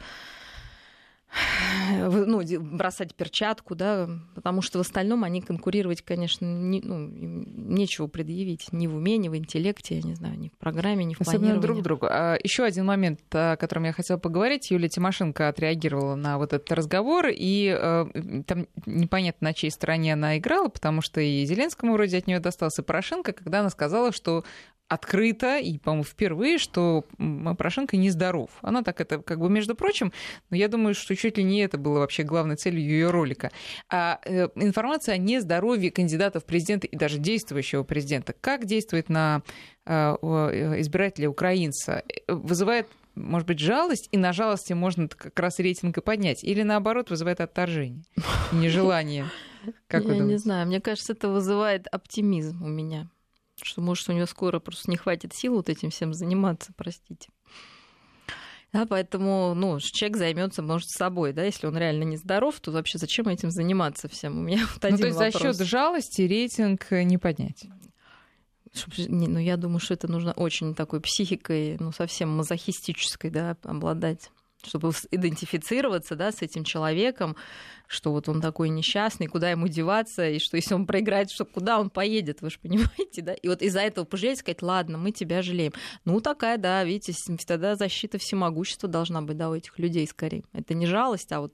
[1.92, 8.68] ну, бросать перчатку, да, потому что в остальном они конкурировать, конечно, не, ну, нечего предъявить
[8.72, 11.60] ни в уме, ни в интеллекте, я не знаю, ни в программе, ни в Особенно
[11.60, 12.08] друг другу.
[12.10, 14.72] А еще один момент, о котором я хотела поговорить.
[14.72, 18.06] Юлия Тимошенко отреагировала на вот этот разговор, и э,
[18.46, 22.84] там непонятно, на чьей стороне она играла, потому что и Зеленскому вроде от нее достался
[22.84, 24.44] Порошенко, когда она сказала, что
[24.92, 28.50] открыто и, по-моему, впервые, что Порошенко нездоров.
[28.62, 30.12] Она так это, как бы, между прочим,
[30.50, 33.52] но я думаю, что чуть ли не это было вообще главной целью ее ролика.
[33.90, 39.44] А э, информация о нездоровье кандидата в президенты и даже действующего президента, как действует на
[39.86, 39.92] э,
[40.82, 46.46] избирателя украинца, вызывает может быть, жалость, и на жалости можно как раз рейтинг и поднять,
[46.46, 48.04] или наоборот вызывает отторжение,
[48.54, 49.26] нежелание.
[49.88, 53.10] Как Я не знаю, мне кажется, это вызывает оптимизм у меня
[53.64, 57.30] что, может, у него скоро просто не хватит сил вот этим всем заниматься, простите.
[58.74, 63.28] Да, поэтому, ну, человек займется, может, собой, да, если он реально нездоров, то вообще зачем
[63.28, 64.40] этим заниматься всем?
[64.40, 65.58] У меня вот один ну, то есть вопрос.
[65.58, 67.66] за счет жалости рейтинг не поднять?
[69.10, 74.32] ну, я думаю, что это нужно очень такой психикой, ну, совсем мазохистической, да, обладать
[74.64, 77.36] чтобы идентифицироваться да, с этим человеком,
[77.88, 81.80] что вот он такой несчастный, куда ему деваться, и что если он проиграет, что куда
[81.80, 83.34] он поедет, вы же понимаете, да?
[83.34, 85.74] И вот из-за этого пожалеть, сказать, ладно, мы тебя жалеем.
[86.06, 87.14] Ну, такая, да, видите,
[87.46, 90.44] тогда защита всемогущества должна быть, да, у этих людей скорее.
[90.54, 91.54] Это не жалость, а вот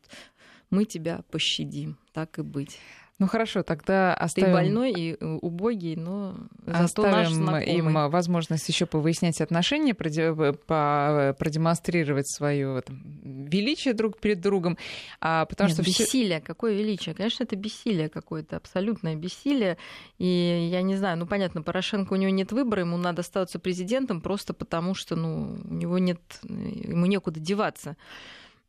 [0.69, 2.79] мы тебя пощадим, так и быть.
[3.19, 4.49] Ну хорошо, тогда оставим...
[4.49, 6.35] Ты больной и э, убогий, но
[6.67, 14.77] зато оставим наш им возможность еще повыяснять отношения, продемонстрировать свое там, величие друг перед другом.
[15.19, 17.15] А, потому Нет, что бессилие, какое величие?
[17.15, 19.77] Конечно, это бессилие какое-то, абсолютное бессилие.
[20.19, 24.21] И я не знаю, ну понятно, Порошенко у него нет выбора, ему надо оставаться президентом
[24.21, 27.95] просто потому, что ну, у него нет, ему некуда деваться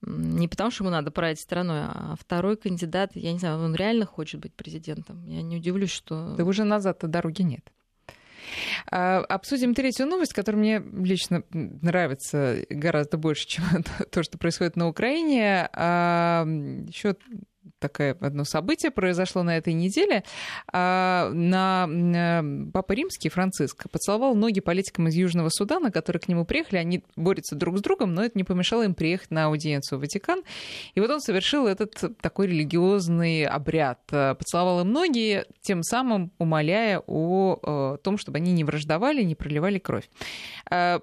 [0.03, 4.07] не потому, что ему надо править страной, а второй кандидат, я не знаю, он реально
[4.07, 5.25] хочет быть президентом.
[5.27, 6.35] Я не удивлюсь, что...
[6.37, 7.73] Да уже назад-то дороги нет.
[8.91, 13.65] А, обсудим третью новость, которая мне лично нравится гораздо больше, чем
[14.11, 15.69] то, что происходит на Украине.
[15.73, 17.17] А, Еще
[17.79, 20.25] такое одно событие произошло на этой неделе.
[20.73, 26.79] А, на Папа Римский, Франциск, поцеловал ноги политикам из Южного Судана, которые к нему приехали.
[26.79, 30.43] Они борются друг с другом, но это не помешало им приехать на аудиенцию в Ватикан.
[30.95, 34.01] И вот он совершил этот такой религиозный обряд.
[34.07, 40.09] Поцеловал им ноги, тем самым умоляя о том, чтобы они не враждовали, не проливали кровь.
[40.71, 41.01] А,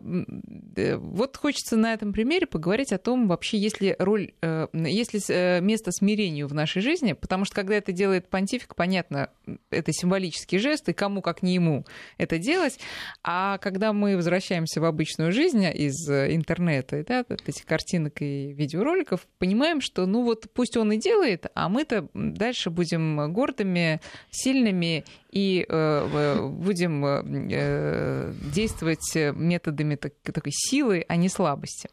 [0.76, 5.14] э, вот хочется на этом примере поговорить о том, вообще, есть ли роль, э, есть
[5.14, 9.30] ли э, место смирению в нашей жизни, потому что когда это делает понтифик, понятно,
[9.70, 11.86] это символический жест, и кому, как не ему,
[12.18, 12.80] это делать.
[13.24, 19.82] А когда мы возвращаемся в обычную жизнь из интернета, да, эти картинок и видеороликов, понимаем,
[19.82, 24.02] что ну вот пусть он и делает, а мы-то дальше будем гордыми,
[24.32, 25.06] сильными
[25.36, 31.90] и э, будем э, действовать методами так, такой силы, а не слабости.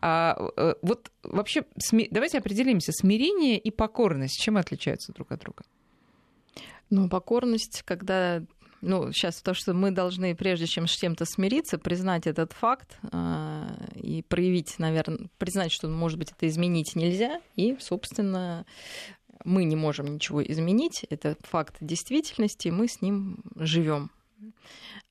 [0.00, 1.64] А, э, вот вообще,
[2.10, 5.62] давайте определимся, смирение и покорность, чем отличаются друг от друга?
[6.90, 8.42] Ну, покорность, когда
[8.82, 13.66] ну, сейчас то, что мы должны, прежде чем с чем-то смириться, признать этот факт э,
[13.94, 18.64] и проявить, наверное, признать, что, может быть, это изменить нельзя, и, собственно,
[19.44, 24.10] мы не можем ничего изменить, это факт действительности, мы с ним живем.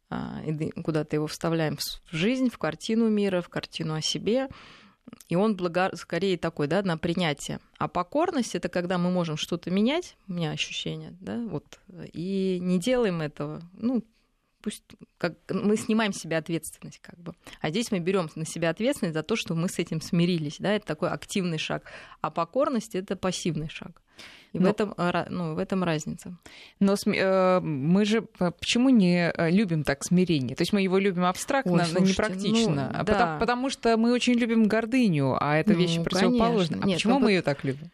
[0.10, 0.42] А,
[0.84, 4.50] куда-то его вставляем в жизнь, в картину мира, в картину о себе.
[5.28, 5.92] И он благо...
[5.96, 7.60] скорее такой, да, на принятие.
[7.78, 11.80] А покорность это когда мы можем что-то менять, у меня ощущение, да, вот,
[12.14, 14.04] и не делаем этого, ну,
[14.62, 14.84] пусть
[15.18, 17.34] как мы снимаем с себя ответственность, как бы.
[17.62, 20.74] А здесь мы берем на себя ответственность за то, что мы с этим смирились, да,
[20.74, 21.92] это такой активный шаг.
[22.22, 24.02] А покорность это пассивный шаг.
[24.52, 24.94] И но, в, этом,
[25.30, 26.36] ну, в этом разница.
[26.80, 30.56] Но э, мы же почему не э, любим так смирение?
[30.56, 32.88] То есть мы его любим абстрактно, Ой, слушайте, но не практично.
[32.88, 33.04] Ну, да.
[33.04, 36.82] потому, потому что мы очень любим гордыню, а это ну, вещи противоположные.
[36.82, 37.92] А Нет, почему мы ее так любим?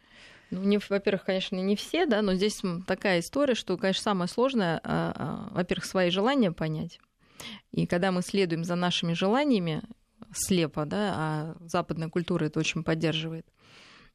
[0.50, 4.80] Ну, не, во-первых, конечно, не все, да, но здесь такая история, что, конечно, самое сложное,
[4.84, 7.00] а, а, во-первых, свои желания понять.
[7.72, 9.82] И когда мы следуем за нашими желаниями
[10.32, 13.46] слепо, да, а западная культура это очень поддерживает,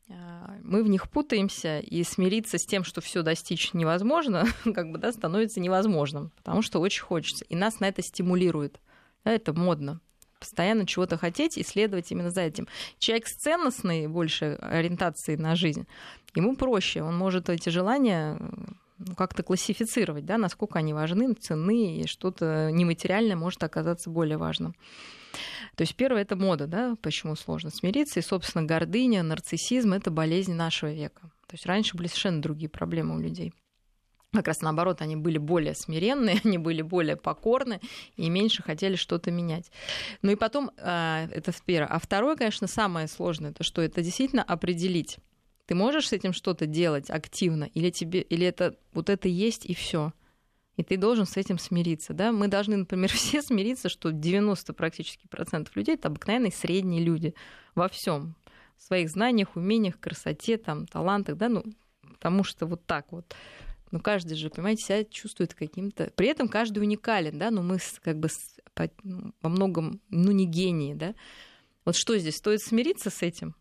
[0.09, 4.97] а, мы в них путаемся, и смириться с тем, что все достичь невозможно, как бы,
[4.97, 7.45] да, становится невозможным, потому что очень хочется.
[7.45, 8.79] И нас на это стимулирует.
[9.23, 10.01] Да, это модно.
[10.41, 12.67] Постоянно чего-то хотеть и следовать именно за этим.
[12.97, 15.85] Человек с ценностной больше ориентацией на жизнь,
[16.33, 17.03] ему проще.
[17.03, 18.39] Он может эти желания
[18.97, 24.75] ну, как-то классифицировать, да, насколько они важны, ценны, и что-то нематериальное может оказаться более важным.
[25.75, 30.53] То есть первое это мода, да, почему сложно смириться, и, собственно, гордыня, нарциссизм— это болезнь
[30.53, 31.21] нашего века.
[31.45, 33.53] То есть раньше были совершенно другие проблемы у людей.
[34.33, 37.81] Как раз наоборот, они были более смиренные, они были более покорны
[38.15, 39.71] и меньше хотели что-то менять.
[40.21, 41.87] Ну и потом, а, это первое.
[41.87, 45.17] А второе, конечно, самое сложное, то что это действительно определить.
[45.65, 49.73] Ты можешь с этим что-то делать активно, или тебе, или это вот это есть и
[49.73, 50.11] все
[50.77, 52.13] и ты должен с этим смириться.
[52.13, 52.31] Да?
[52.31, 57.33] Мы должны, например, все смириться, что 90 практически процентов людей это обыкновенные средние люди
[57.75, 58.35] во всем,
[58.77, 61.63] в своих знаниях, умениях, красоте, там, талантах, да, ну,
[62.13, 63.35] потому что вот так вот.
[63.91, 66.11] Ну, каждый же, понимаете, себя чувствует каким-то...
[66.15, 68.29] При этом каждый уникален, да, но мы как бы
[69.03, 71.13] ну, во многом, ну, не гении, да.
[71.85, 72.37] Вот что здесь?
[72.37, 73.55] Стоит смириться с этим?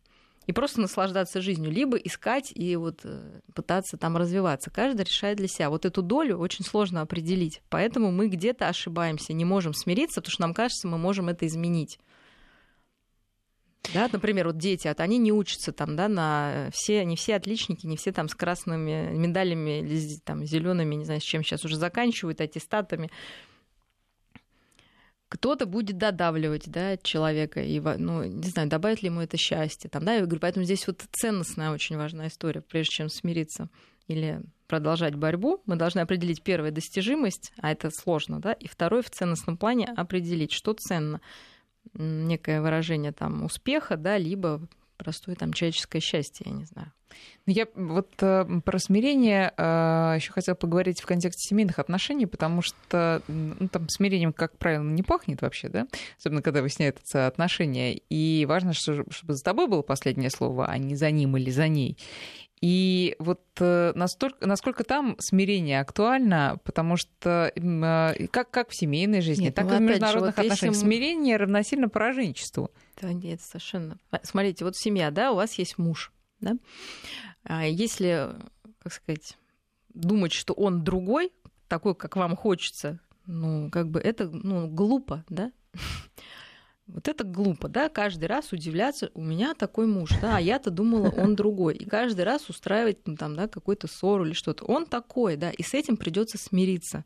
[0.47, 4.71] и просто наслаждаться жизнью, либо искать и вот э, пытаться там развиваться.
[4.71, 5.71] Каждый решает для себя.
[5.71, 10.43] Вот эту долю очень сложно определить, поэтому мы где-то ошибаемся, не можем смириться, потому что
[10.43, 12.01] нам кажется, мы можем это изменить.
[13.95, 17.87] Да, например, вот дети, вот они не учатся там, да, на все, не все отличники,
[17.87, 21.77] не все там с красными медалями или там зелеными, не знаю, с чем сейчас уже
[21.77, 23.11] заканчивают, аттестатами
[25.31, 29.89] кто-то будет додавливать да, человека, и, ну, не знаю, добавит ли ему это счастье.
[29.89, 33.69] Там, да, я говорю, поэтому здесь вот ценностная очень важная история, прежде чем смириться
[34.09, 39.11] или продолжать борьбу, мы должны определить первое достижимость, а это сложно, да, и второе в
[39.11, 41.21] ценностном плане определить, что ценно.
[41.95, 44.61] Некое выражение там успеха, да, либо
[44.97, 46.93] простое там человеческое счастье, я не знаю.
[47.47, 52.63] Ну, я вот э, про смирение э, еще хотела поговорить в контексте семейных отношений, потому
[52.63, 55.87] что ну, там смирением, как правило, не пахнет вообще, да,
[56.19, 57.95] особенно когда выясняются отношения.
[58.11, 61.69] И важно, что, чтобы за тобой было последнее слово, а не за ним или за
[61.69, 61.97] ней.
[62.61, 69.23] И вот э, настолько, насколько там смирение актуально, потому что э, как, как в семейной
[69.23, 70.87] жизни, нет, так ну, и в международных же, вот отношениях если...
[70.87, 72.71] смирение равносильно пораженчеству.
[73.01, 73.97] Да нет, совершенно.
[74.23, 76.53] Смотрите, вот семья, да, у вас есть муж, да?
[77.45, 78.29] А если,
[78.81, 79.39] как сказать,
[79.95, 81.33] думать, что он другой,
[81.67, 85.51] такой, как вам хочется, ну, как бы это ну, глупо, да?
[86.93, 91.09] Вот это глупо, да, каждый раз удивляться, у меня такой муж, да, а я-то думала,
[91.11, 91.77] он другой.
[91.77, 94.65] И каждый раз устраивать ну, там, да, какой-то ссору или что-то.
[94.65, 97.05] Он такой, да, и с этим придется смириться.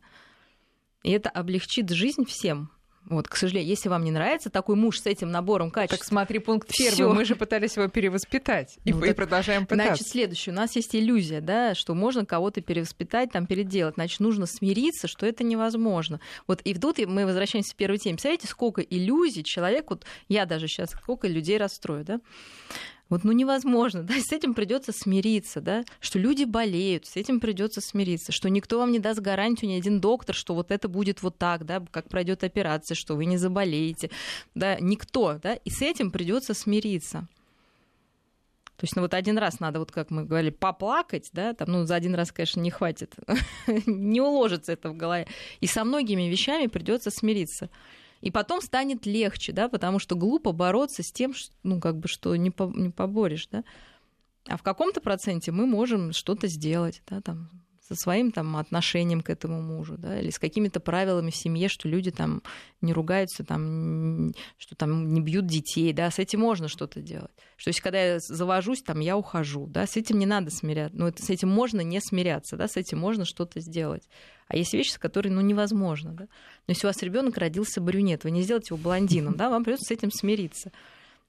[1.03, 2.71] И это облегчит жизнь всем.
[3.07, 5.99] Вот, к сожалению, если вам не нравится такой муж с этим набором качеств.
[5.99, 6.93] Так смотри, пункт первый.
[6.93, 7.13] Всё.
[7.13, 8.77] Мы же пытались его перевоспитать.
[8.83, 9.95] И, ну, и продолжаем пытаться.
[9.95, 10.53] Значит, следующее.
[10.53, 13.95] У нас есть иллюзия, да, что можно кого-то перевоспитать, там, переделать.
[13.95, 16.19] Значит, нужно смириться, что это невозможно.
[16.47, 18.15] Вот и тут мы возвращаемся к первой теме.
[18.15, 22.21] Представляете, сколько иллюзий человек, вот я даже сейчас, сколько людей расстрою, да?
[23.09, 27.81] Вот, ну невозможно, да, с этим придется смириться, да, что люди болеют, с этим придется
[27.81, 31.37] смириться, что никто вам не даст гарантию, ни один доктор, что вот это будет вот
[31.37, 34.09] так, да, как пройдет операция, что вы не заболеете,
[34.55, 37.27] да, никто, да, и с этим придется смириться.
[38.77, 41.85] То есть, ну вот один раз надо, вот как мы говорили, поплакать, да, там, ну
[41.85, 43.15] за один раз, конечно, не хватит,
[43.85, 45.27] не уложится это в голове.
[45.61, 47.69] И со многими вещами придется смириться.
[48.21, 52.07] И потом станет легче, да, потому что глупо бороться с тем, что, ну, как бы,
[52.07, 53.63] что не, по, не поборешь, да.
[54.47, 57.49] А в каком-то проценте мы можем что-то сделать, да, там,
[57.87, 61.87] со своим там отношением к этому мужу, да, или с какими-то правилами в семье, что
[61.87, 62.41] люди там
[62.81, 67.31] не ругаются, там, что там не бьют детей, да, с этим можно что-то делать.
[67.57, 71.23] Что если когда я завожусь, там, я ухожу, да, с этим не надо смиряться, это,
[71.23, 74.09] с этим можно не смиряться, да, с этим можно что-то сделать.
[74.47, 76.23] А есть вещи, с которыми, ну, невозможно, да.
[76.67, 79.89] Но если у вас ребенок родился брюнет, вы не сделаете его блондином, да, вам придется
[79.89, 80.71] с этим смириться.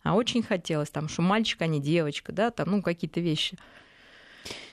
[0.02, 3.58] А очень хотелось, там, что мальчик, а не девочка, да, там, ну, какие-то вещи.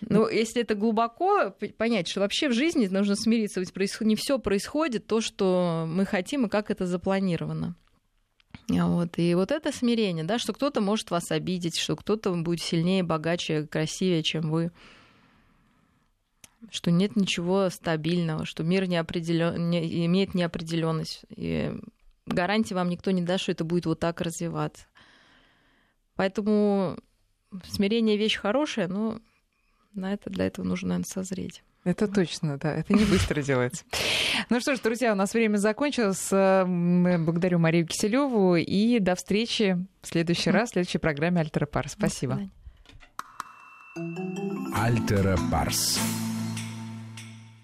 [0.02, 5.08] Ну, если это глубоко понять, что вообще в жизни нужно смириться, ведь не все происходит
[5.08, 7.76] то, что мы хотим и как это запланировано.
[8.70, 9.18] Вот.
[9.18, 13.68] И вот это смирение, да, что кто-то может вас обидеть, что кто-то будет сильнее, богаче,
[13.68, 14.72] красивее, чем вы,
[16.70, 19.70] что нет ничего стабильного, что мир неопределен...
[19.70, 20.06] не...
[20.06, 21.26] имеет неопределенность.
[21.30, 21.74] И
[22.26, 24.86] гарантии вам никто не даст, что это будет вот так развиваться.
[26.16, 26.98] Поэтому
[27.68, 29.20] смирение вещь хорошая, но
[29.94, 31.64] на это, для этого нужно, наверное, созреть.
[31.84, 32.74] Это точно, да.
[32.74, 33.84] Это не быстро делается.
[34.50, 36.30] Ну что ж, друзья, у нас время закончилось.
[36.32, 41.94] Благодарю Марию Киселеву и до встречи в следующий раз, в следующей программе Альтера Парс.
[41.94, 42.40] Спасибо.
[44.76, 46.00] Альтера Парс.